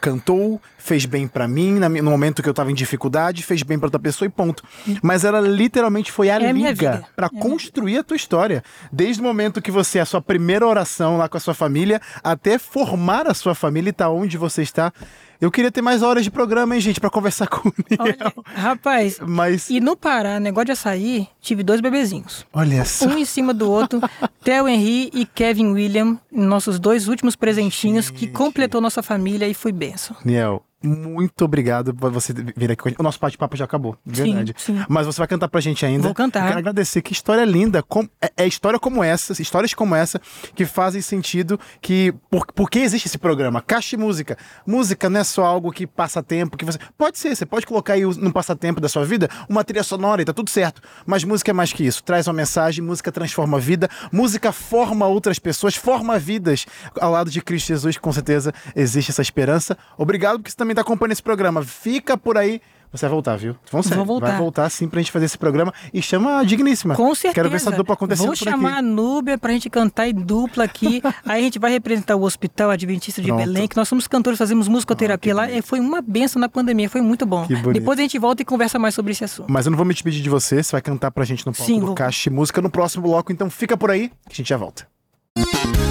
cantou, 0.00 0.60
fez 0.78 1.04
bem 1.04 1.26
para 1.26 1.46
mim, 1.48 1.78
no 1.78 2.10
momento 2.10 2.42
que 2.42 2.48
eu 2.48 2.54
tava 2.54 2.70
em 2.70 2.74
dificuldade, 2.74 3.42
fez 3.42 3.62
bem 3.62 3.78
para 3.78 3.88
outra 3.88 3.98
pessoa 3.98 4.26
e 4.26 4.30
ponto. 4.30 4.62
Mas 5.02 5.24
ela 5.24 5.40
literalmente 5.40 6.12
foi 6.12 6.30
a 6.30 6.40
é 6.40 6.52
liga 6.52 7.04
para 7.14 7.26
é 7.26 7.40
construir 7.40 7.98
a 7.98 8.04
tua 8.04 8.16
história. 8.16 8.62
Desde 8.92 9.20
o 9.20 9.24
momento 9.24 9.60
que 9.60 9.70
você, 9.70 9.98
a 9.98 10.04
sua 10.04 10.22
primeira 10.22 10.66
oração 10.66 11.18
lá 11.18 11.28
com 11.28 11.36
a 11.36 11.40
sua 11.40 11.54
família, 11.54 12.00
até 12.22 12.58
formar 12.58 13.26
a 13.26 13.34
sua 13.34 13.54
família 13.54 13.90
e 13.90 13.92
tá 13.92 14.08
onde 14.08 14.38
você 14.38 14.62
está. 14.62 14.92
Eu 15.42 15.50
queria 15.50 15.72
ter 15.72 15.82
mais 15.82 16.02
horas 16.02 16.22
de 16.22 16.30
programa, 16.30 16.76
hein, 16.76 16.80
gente, 16.80 17.00
para 17.00 17.10
conversar 17.10 17.48
com 17.50 17.68
o 17.68 17.72
Olha, 17.98 18.32
rapaz, 18.54 19.18
Mas... 19.18 19.68
e 19.68 19.80
no 19.80 19.96
Pará, 19.96 20.38
negócio 20.38 20.66
de 20.66 20.72
açaí, 20.72 21.26
tive 21.40 21.64
dois 21.64 21.80
bebezinhos. 21.80 22.46
Olha 22.52 22.84
só. 22.84 23.06
Um 23.06 23.18
em 23.18 23.24
cima 23.24 23.52
do 23.52 23.68
outro, 23.68 24.00
Theo 24.44 24.68
Henry 24.68 25.10
e 25.12 25.26
Kevin 25.26 25.72
William, 25.72 26.16
nossos 26.30 26.78
dois 26.78 27.08
últimos 27.08 27.34
presentinhos 27.34 28.06
gente. 28.06 28.18
que 28.18 28.26
completou 28.28 28.80
nossa 28.80 29.02
família 29.02 29.48
e 29.48 29.52
foi 29.52 29.72
benção. 29.72 30.14
Niel, 30.24 30.62
muito 30.82 31.44
obrigado 31.44 31.94
por 31.94 32.10
você 32.10 32.32
vir 32.32 32.70
aqui. 32.70 32.94
O 32.98 33.02
nosso 33.02 33.18
bate-papo 33.18 33.56
já 33.56 33.64
acabou, 33.64 33.96
de 34.04 34.22
verdade. 34.22 34.54
Sim. 34.56 34.84
Mas 34.88 35.06
você 35.06 35.18
vai 35.18 35.28
cantar 35.28 35.48
pra 35.48 35.60
gente 35.60 35.84
ainda. 35.86 36.02
Vou 36.02 36.14
cantar. 36.14 36.40
Eu 36.40 36.46
quero 36.48 36.58
agradecer. 36.58 37.02
Que 37.02 37.12
história 37.12 37.44
linda. 37.44 37.82
Com, 37.82 38.08
é, 38.20 38.32
é, 38.36 38.46
história 38.46 38.78
como 38.78 39.02
essa, 39.02 39.40
histórias 39.40 39.74
como 39.74 39.94
essa, 39.94 40.20
que 40.54 40.64
fazem 40.64 41.00
sentido 41.00 41.58
que. 41.80 42.12
Por, 42.30 42.46
por 42.46 42.70
que 42.70 42.80
existe 42.80 43.06
esse 43.06 43.18
programa? 43.18 43.62
Caixa 43.62 43.96
Música. 43.96 44.36
Música 44.66 45.08
não 45.08 45.20
é 45.20 45.24
só 45.24 45.44
algo 45.44 45.70
que 45.70 45.86
passa 45.86 46.22
tempo, 46.22 46.56
que 46.56 46.64
você. 46.64 46.78
Pode 46.96 47.18
ser, 47.18 47.34
você 47.34 47.46
pode 47.46 47.66
colocar 47.66 47.94
aí 47.94 48.02
no 48.02 48.32
passatempo 48.32 48.80
da 48.80 48.88
sua 48.88 49.04
vida 49.04 49.28
uma 49.48 49.62
trilha 49.64 49.82
sonora 49.82 50.22
e 50.22 50.24
tá 50.24 50.32
tudo 50.32 50.50
certo. 50.50 50.82
Mas 51.06 51.24
música 51.24 51.50
é 51.50 51.54
mais 51.54 51.72
que 51.72 51.84
isso. 51.84 52.02
Traz 52.02 52.26
uma 52.26 52.34
mensagem, 52.34 52.84
música 52.84 53.12
transforma 53.12 53.58
a 53.58 53.60
vida, 53.60 53.88
música 54.10 54.52
forma 54.52 55.06
outras 55.06 55.38
pessoas, 55.38 55.74
forma 55.74 56.18
vidas. 56.18 56.66
Ao 57.00 57.10
lado 57.10 57.30
de 57.30 57.40
Cristo 57.40 57.68
Jesus, 57.68 57.98
com 57.98 58.12
certeza 58.12 58.52
existe 58.74 59.10
essa 59.10 59.22
esperança. 59.22 59.76
Obrigado, 59.96 60.38
porque 60.38 60.50
você 60.50 60.56
também 60.56 60.71
está 60.72 60.82
acompanhando 60.82 61.12
esse 61.12 61.22
programa. 61.22 61.62
Fica 61.62 62.16
por 62.16 62.36
aí. 62.36 62.60
Você 62.92 63.06
vai 63.06 63.10
voltar, 63.10 63.36
viu? 63.36 63.56
Vamos 63.70 63.88
Vou 63.88 64.04
voltar. 64.04 64.26
Vai 64.28 64.38
voltar 64.38 64.68
sim 64.68 64.86
pra 64.86 65.00
gente 65.00 65.10
fazer 65.10 65.24
esse 65.24 65.38
programa. 65.38 65.72
E 65.94 66.02
chama 66.02 66.38
a 66.38 66.44
Digníssima. 66.44 66.94
Com 66.94 67.14
certeza. 67.14 67.34
Quero 67.34 67.48
ver 67.48 67.56
essa 67.56 67.70
dupla 67.70 67.94
acontecendo 67.94 68.26
Vou 68.26 68.36
chamar 68.36 68.76
a 68.76 68.82
Núbia 68.82 69.38
pra 69.38 69.50
gente 69.52 69.70
cantar 69.70 70.08
em 70.08 70.12
dupla 70.14 70.64
aqui. 70.64 71.00
Aí 71.24 71.40
a 71.40 71.44
gente 71.44 71.58
vai 71.58 71.70
representar 71.70 72.16
o 72.16 72.22
Hospital 72.22 72.68
Adventista 72.68 73.22
de 73.22 73.28
Pronto. 73.28 73.40
Belém, 73.40 73.66
que 73.66 73.76
nós 73.78 73.88
somos 73.88 74.06
cantores, 74.06 74.38
fazemos 74.38 74.68
musicoterapia 74.68 75.32
ah, 75.32 75.36
lá. 75.36 75.50
E 75.50 75.62
foi 75.62 75.80
uma 75.80 76.02
benção 76.02 76.38
na 76.38 76.50
pandemia, 76.50 76.90
foi 76.90 77.00
muito 77.00 77.24
bom. 77.24 77.46
Depois 77.72 77.98
a 77.98 78.02
gente 78.02 78.18
volta 78.18 78.42
e 78.42 78.44
conversa 78.44 78.78
mais 78.78 78.94
sobre 78.94 79.12
esse 79.12 79.24
assunto. 79.24 79.50
Mas 79.50 79.64
eu 79.64 79.70
não 79.70 79.76
vou 79.78 79.86
me 79.86 79.94
despedir 79.94 80.22
de 80.22 80.28
você, 80.28 80.62
você 80.62 80.72
vai 80.72 80.82
cantar 80.82 81.10
pra 81.10 81.24
gente 81.24 81.46
no 81.46 81.52
palco 81.52 81.64
sim, 81.64 81.80
do 81.80 81.86
vou... 81.86 81.94
Caixa 81.94 82.30
Música 82.30 82.60
no 82.60 82.68
próximo 82.68 83.04
bloco. 83.04 83.32
Então 83.32 83.48
fica 83.48 83.74
por 83.74 83.90
aí 83.90 84.10
que 84.28 84.32
a 84.32 84.34
gente 84.34 84.50
já 84.50 84.58
volta. 84.58 84.86
esperança 85.34 85.81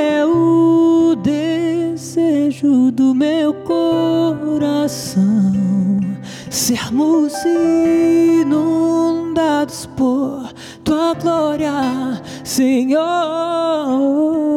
É 0.00 0.24
o 0.24 1.16
desejo 1.16 2.92
do 2.92 3.12
meu 3.12 3.52
coração 3.52 5.24
sermos 6.48 7.32
inundados 8.44 9.86
por 9.96 10.52
tua 10.84 11.14
glória, 11.14 11.72
Senhor. 12.44 14.47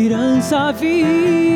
Esperança 0.00 0.72
viva. 0.72 1.49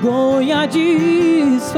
Vergonha 0.00 0.66
desfaz. 0.66 1.70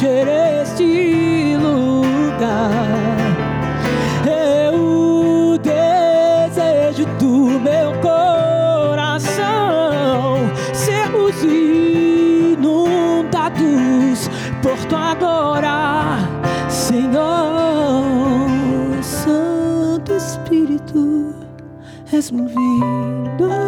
Inundar, 0.00 0.20
encher 0.20 0.28
este 0.62 1.56
lugar. 1.56 2.80
O 4.72 5.58
desejo 5.58 7.04
do 7.18 7.60
meu 7.60 7.92
coração 8.00 9.38
sermos 10.72 11.42
inundados 11.42 12.70
por 14.62 14.78
tua 14.86 15.14
glória, 15.14 16.18
Senhor. 16.68 17.20
Santo 19.02 20.12
Espírito, 20.14 21.34
és 22.12 22.30
bem-vindo 22.30 23.59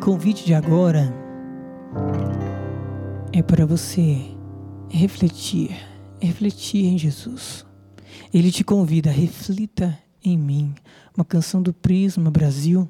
convite 0.00 0.44
de 0.44 0.54
agora 0.54 1.12
é 3.32 3.42
para 3.42 3.66
você 3.66 4.18
refletir, 4.88 5.70
refletir 6.20 6.86
em 6.86 6.96
Jesus. 6.96 7.66
Ele 8.32 8.50
te 8.50 8.64
convida, 8.64 9.10
reflita 9.10 9.98
em 10.24 10.38
mim. 10.38 10.74
Uma 11.16 11.24
canção 11.24 11.60
do 11.60 11.72
Prisma 11.72 12.30
Brasil 12.30 12.88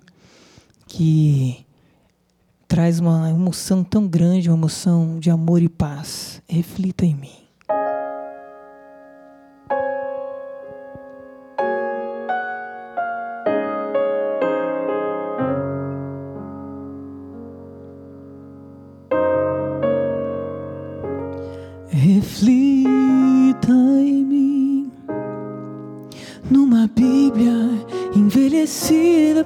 que 0.86 1.64
traz 2.66 3.00
uma 3.00 3.30
emoção 3.30 3.82
tão 3.82 4.06
grande, 4.06 4.48
uma 4.48 4.56
emoção 4.56 5.18
de 5.18 5.30
amor 5.30 5.62
e 5.62 5.68
paz. 5.68 6.42
Reflita 6.48 7.06
em 7.06 7.14
mim. 7.14 7.47
Reflita 22.00 23.72
em 23.72 24.24
mim. 24.24 24.92
Numa 26.48 26.86
Bíblia 26.86 27.52
envelhecida 28.14 29.44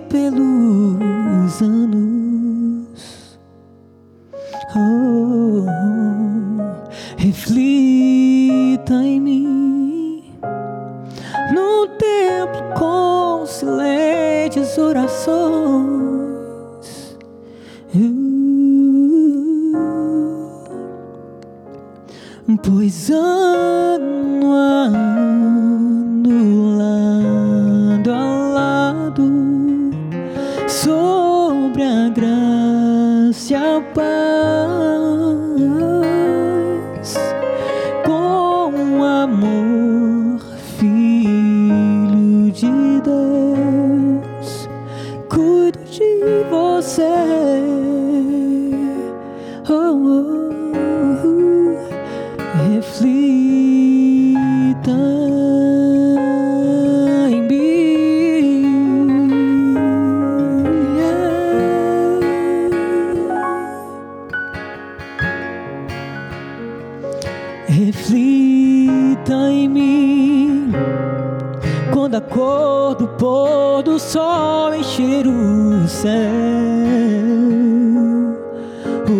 quando 72.02 72.16
a 72.16 72.20
cor 72.20 72.96
do 72.96 73.06
pôr 73.06 73.80
do 73.84 73.96
sol 73.96 74.74
encher 74.74 75.24
o 75.24 75.86
céu. 75.86 76.10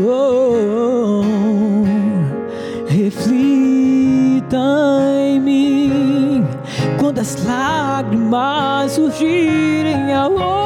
Oh, 0.05 1.23
reflita 2.89 4.59
em 5.17 5.41
mim 5.41 6.45
quando 6.99 7.21
as 7.21 7.47
lágrimas 7.47 8.91
surgirem 8.91 10.13
ao 10.13 10.33
orar. 10.33 10.62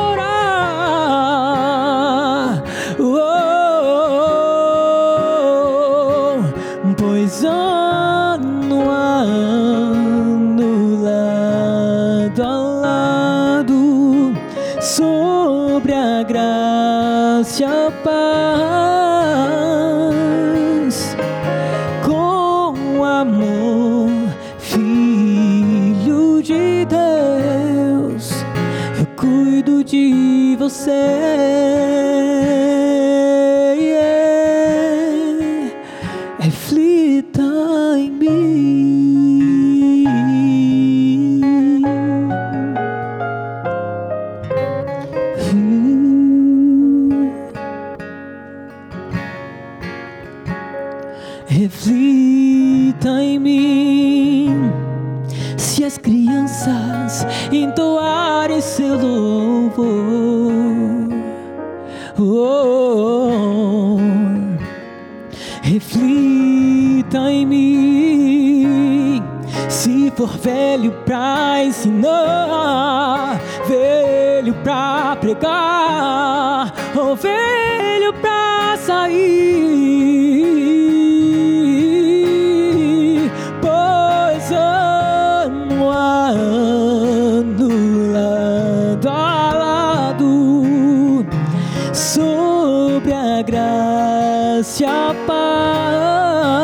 Oh, 62.19 63.99
reflita 65.63 67.31
em 67.31 67.47
mim. 67.47 69.23
Se 69.69 70.11
for 70.17 70.37
velho 70.39 70.93
pra 71.05 71.63
ensinar, 71.65 73.41
velho 73.67 74.55
pra 74.65 75.17
pregar, 75.21 76.73
ou 76.97 77.15
velho 77.17 78.13
pra 78.15 78.77
sair, 78.79 79.76
graça 94.67 94.83
e 94.83 94.87
a 94.87 95.15
paz, 95.27 96.59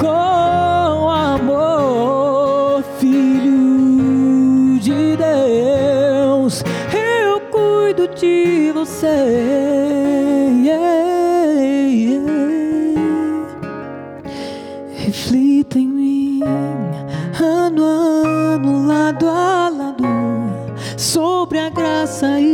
com 0.00 1.10
amor, 1.10 2.82
Filho 2.98 4.78
de 4.80 5.16
Deus, 5.16 6.64
eu 6.92 7.40
cuido 7.50 8.08
de 8.14 8.72
você. 8.72 9.06
Yeah, 10.64 11.90
yeah. 11.90 12.24
Reflita 14.96 15.78
em 15.78 15.86
mim, 15.86 16.40
ano 17.38 17.84
a 17.84 17.88
ano, 18.54 18.86
lado 18.86 19.28
a 19.28 19.68
lado, 19.68 20.04
sobre 20.96 21.58
a 21.58 21.68
graça 21.68 22.40
e 22.40 22.53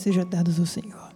seja 0.00 0.24
dada 0.24 0.50
ao 0.50 0.66
Senhor. 0.66 1.12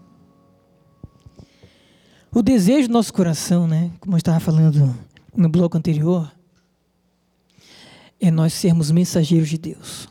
O 2.32 2.42
desejo 2.42 2.88
do 2.88 2.92
nosso 2.92 3.12
coração, 3.12 3.66
né? 3.66 3.90
Como 3.98 4.14
eu 4.14 4.18
estava 4.18 4.38
falando 4.38 4.94
no 5.34 5.48
bloco 5.48 5.76
anterior, 5.76 6.30
é 8.20 8.30
nós 8.30 8.52
sermos 8.52 8.90
mensageiros 8.90 9.48
de 9.48 9.58
Deus. 9.58 10.08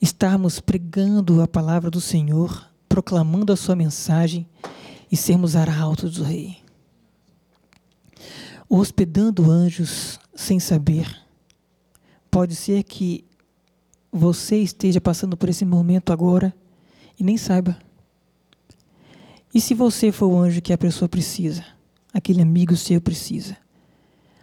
Estarmos 0.00 0.60
pregando 0.60 1.40
a 1.40 1.48
palavra 1.48 1.90
do 1.90 2.00
Senhor, 2.00 2.67
proclamando 2.98 3.52
a 3.52 3.56
sua 3.56 3.76
mensagem 3.76 4.44
e 5.08 5.16
sermos 5.16 5.54
arautos 5.54 6.16
do 6.16 6.24
Rei. 6.24 6.56
Hospedando 8.68 9.48
anjos 9.48 10.18
sem 10.34 10.58
saber. 10.58 11.06
Pode 12.28 12.56
ser 12.56 12.82
que 12.82 13.24
você 14.10 14.56
esteja 14.56 15.00
passando 15.00 15.36
por 15.36 15.48
esse 15.48 15.64
momento 15.64 16.12
agora 16.12 16.52
e 17.16 17.22
nem 17.22 17.36
saiba. 17.36 17.78
E 19.54 19.60
se 19.60 19.74
você 19.74 20.10
for 20.10 20.26
o 20.26 20.36
anjo 20.36 20.60
que 20.60 20.72
a 20.72 20.78
pessoa 20.78 21.08
precisa, 21.08 21.64
aquele 22.12 22.42
amigo 22.42 22.76
seu 22.76 23.00
precisa, 23.00 23.56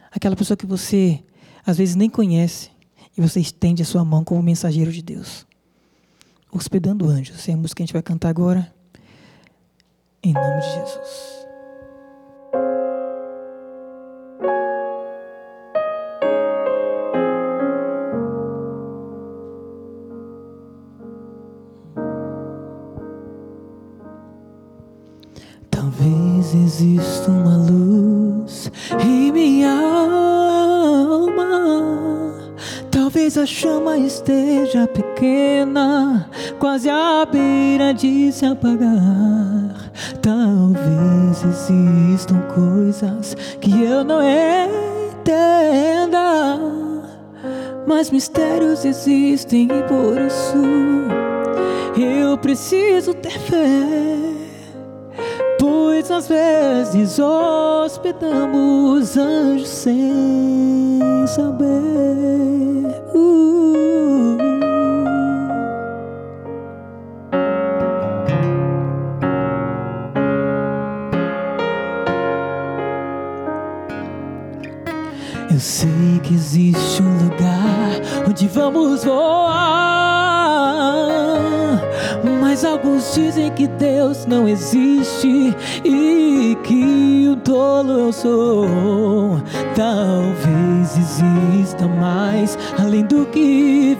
aquela 0.10 0.38
pessoa 0.38 0.56
que 0.56 0.66
você 0.66 1.22
às 1.66 1.78
vezes 1.78 1.96
nem 1.96 2.10
conhece 2.10 2.72
e 3.18 3.22
você 3.22 3.42
estende 3.42 3.84
a 3.84 3.86
sua 3.86 4.06
mão 4.06 4.24
como 4.24 4.42
mensageiro 4.42 4.94
de 4.94 5.02
Deus. 5.02 5.46
Hospedando 6.56 7.10
anjos, 7.10 7.50
é 7.50 7.52
a 7.52 7.58
música 7.58 7.76
que 7.76 7.84
a 7.84 7.86
gente 7.86 7.94
vai 7.94 8.02
cantar 8.02 8.30
agora. 8.30 8.74
Em 10.24 10.32
nome 10.32 10.62
de 10.62 10.74
Jesus. 10.74 11.36
Exista 26.66 27.32
uma 27.32 27.65
Talvez 33.26 33.38
a 33.40 33.46
chama 33.48 33.98
esteja 33.98 34.88
pequena, 34.88 36.30
quase 36.60 36.88
à 36.88 37.26
beira 37.26 37.92
de 37.92 38.32
se 38.32 38.46
apagar. 38.46 39.90
Talvez 40.22 41.44
existam 41.44 42.40
coisas 42.54 43.36
que 43.60 43.82
eu 43.82 44.04
não 44.04 44.22
entenda, 45.18 46.60
mas 47.88 48.12
mistérios 48.12 48.86
existem 48.86 49.70
e 49.72 49.84
por 49.88 50.22
isso 50.22 50.62
eu 52.00 52.38
preciso 52.38 53.12
ter 53.16 53.40
fé. 53.40 54.35
Muitas 56.08 56.28
vezes 56.28 57.18
hospedamos 57.18 59.18
anjos 59.18 59.68
sem 59.68 61.00
saber. 61.26 61.66
Uh. 63.12 64.38
Eu 75.52 75.60
sei 75.60 76.20
que 76.22 76.36
existe 76.36 77.02
um 77.02 77.18
lugar 77.18 78.30
onde 78.30 78.48
vamos 78.48 79.04
voar. 79.04 80.05
Mas 82.56 82.64
alguns 82.64 83.14
dizem 83.14 83.52
que 83.52 83.68
Deus 83.68 84.26
não 84.26 84.48
existe 84.48 85.54
e 85.84 86.58
que 86.64 87.28
o 87.30 87.36
tolo 87.36 88.00
eu 88.00 88.14
sou. 88.14 89.42
Talvez 89.76 90.98
exista 90.98 91.86
mais 91.86 92.58
além 92.82 93.04
do 93.04 93.26
que 93.26 93.98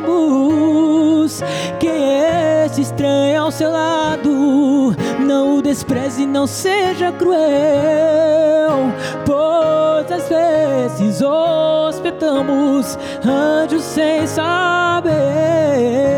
vemos. 0.00 1.42
Quem 1.78 1.90
é 1.90 2.64
esse 2.64 2.80
estranho 2.80 3.42
ao 3.42 3.50
seu 3.50 3.70
lado? 3.70 4.96
Não 5.20 5.58
o 5.58 5.62
despreze, 5.62 6.24
não 6.24 6.46
seja 6.46 7.12
cruel. 7.12 8.94
Pois 9.26 10.10
às 10.10 10.26
vezes 10.26 11.20
hospedamos 11.20 12.98
anjos 13.26 13.82
sem 13.82 14.26
saber. 14.26 16.09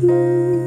Ooh. 0.00 0.57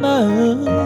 summer 0.00 0.77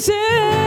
Jesus. 0.00 0.59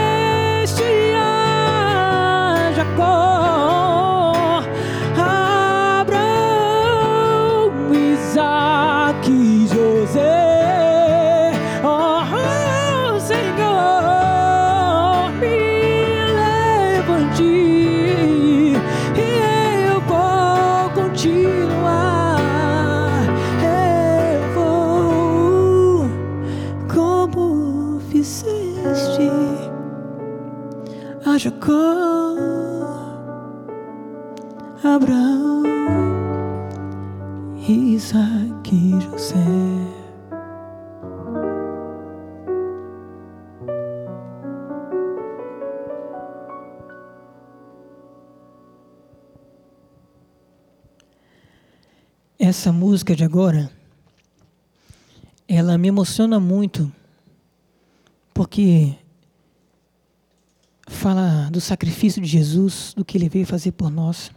Essa 52.64 52.72
música 52.72 53.14
de 53.14 53.22
agora, 53.22 53.70
ela 55.46 55.76
me 55.76 55.88
emociona 55.88 56.40
muito, 56.40 56.90
porque 58.32 58.94
fala 60.88 61.50
do 61.50 61.60
sacrifício 61.60 62.22
de 62.22 62.28
Jesus, 62.28 62.94
do 62.96 63.04
que 63.04 63.18
ele 63.18 63.28
veio 63.28 63.46
fazer 63.46 63.72
por 63.72 63.90
nós. 63.90 64.30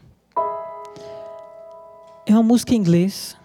É 2.26 2.34
uma 2.34 2.44
música 2.44 2.74
em 2.74 2.80
inglês. 2.80 3.38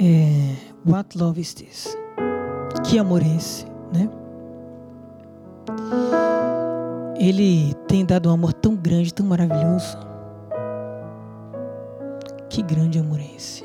É, 0.00 0.56
What 0.86 1.18
love 1.18 1.38
is 1.38 1.52
this? 1.52 1.94
Que 2.88 2.98
amor 2.98 3.20
é 3.20 3.36
esse, 3.36 3.66
né? 3.92 4.08
Ele 7.18 7.74
tem 7.86 8.02
dado 8.02 8.30
um 8.30 8.32
amor 8.32 8.54
tão 8.54 8.74
grande, 8.74 9.12
tão 9.12 9.26
maravilhoso 9.26 10.06
que 12.48 12.62
grande 12.62 12.98
amor 12.98 13.20
é 13.20 13.36
esse? 13.36 13.64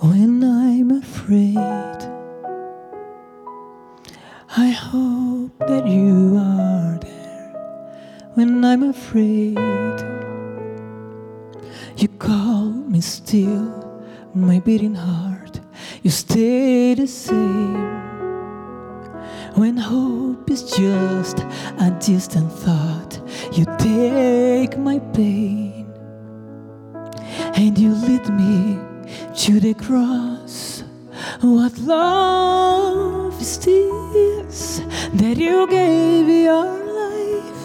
When 0.00 0.42
I'm 0.42 0.90
afraid, 0.98 1.56
I 4.56 4.70
hope 4.70 5.56
that 5.66 5.86
you 5.86 6.36
are 6.36 6.98
there. 6.98 7.54
When 8.34 8.64
I'm 8.64 8.82
afraid, 8.90 9.56
you 11.96 12.08
call 12.18 12.72
me 12.88 13.00
still, 13.00 13.70
my 14.34 14.58
beating 14.58 14.96
heart, 14.96 15.60
you 16.02 16.10
stay 16.10 16.94
the 16.94 17.06
same. 17.06 18.02
When 19.54 19.76
hope 19.76 20.50
is 20.50 20.64
just 20.64 21.40
a 21.78 21.90
distant 22.00 22.50
thought, 22.50 23.21
you 23.50 23.64
take 23.78 24.78
my 24.78 24.98
pain 25.12 25.92
and 27.54 27.76
you 27.76 27.94
lead 27.94 28.28
me 28.30 28.78
to 29.34 29.60
the 29.60 29.74
cross. 29.74 30.84
What 31.40 31.76
love 31.78 33.40
is 33.40 33.58
this 33.58 34.80
that 35.14 35.36
you 35.36 35.66
gave 35.68 36.28
your 36.28 36.66
life 37.02 37.62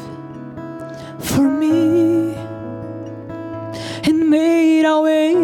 for 1.19 1.47
me 1.47 2.34
and 4.03 4.30
made 4.30 4.86
a 4.86 4.99
way 5.01 5.36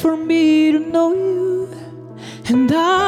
for 0.00 0.16
me 0.16 0.72
to 0.72 0.78
know 0.78 1.12
you? 1.12 1.68
And 2.48 2.70
I 2.72 3.05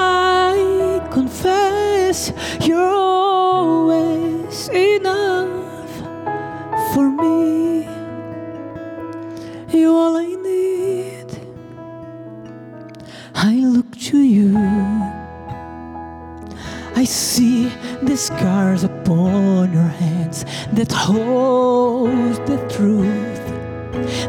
scars 18.19 18.83
upon 18.83 19.73
your 19.73 19.83
hands 19.83 20.45
that 20.73 20.91
hold 20.91 22.35
the 22.47 22.59
truth 22.69 23.39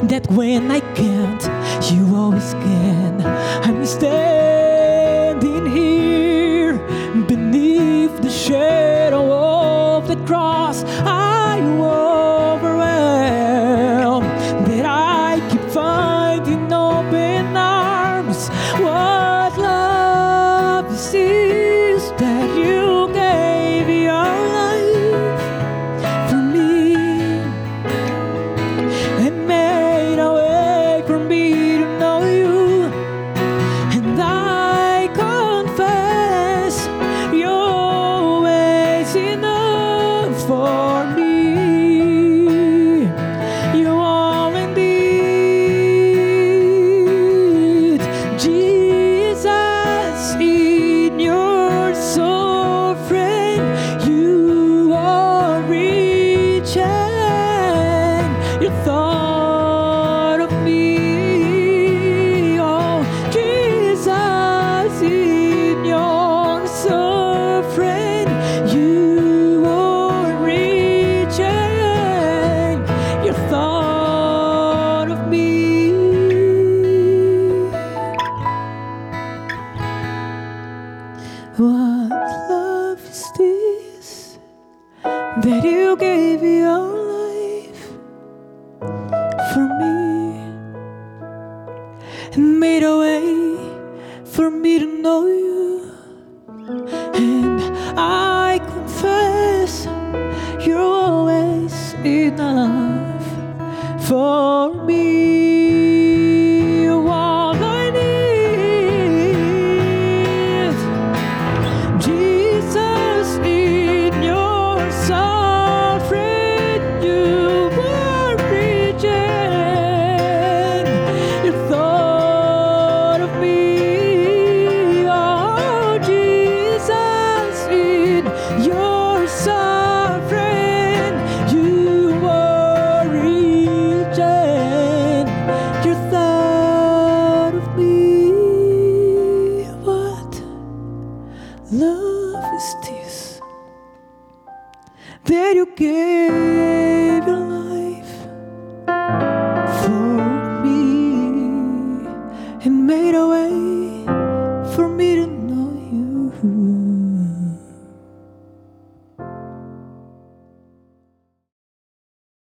that 0.08 0.28
when 0.30 0.70
I 0.70 0.80
can't, 0.94 1.44
that 85.42 85.64
you 85.64 85.96
gave 85.96 86.44
your 86.44 87.09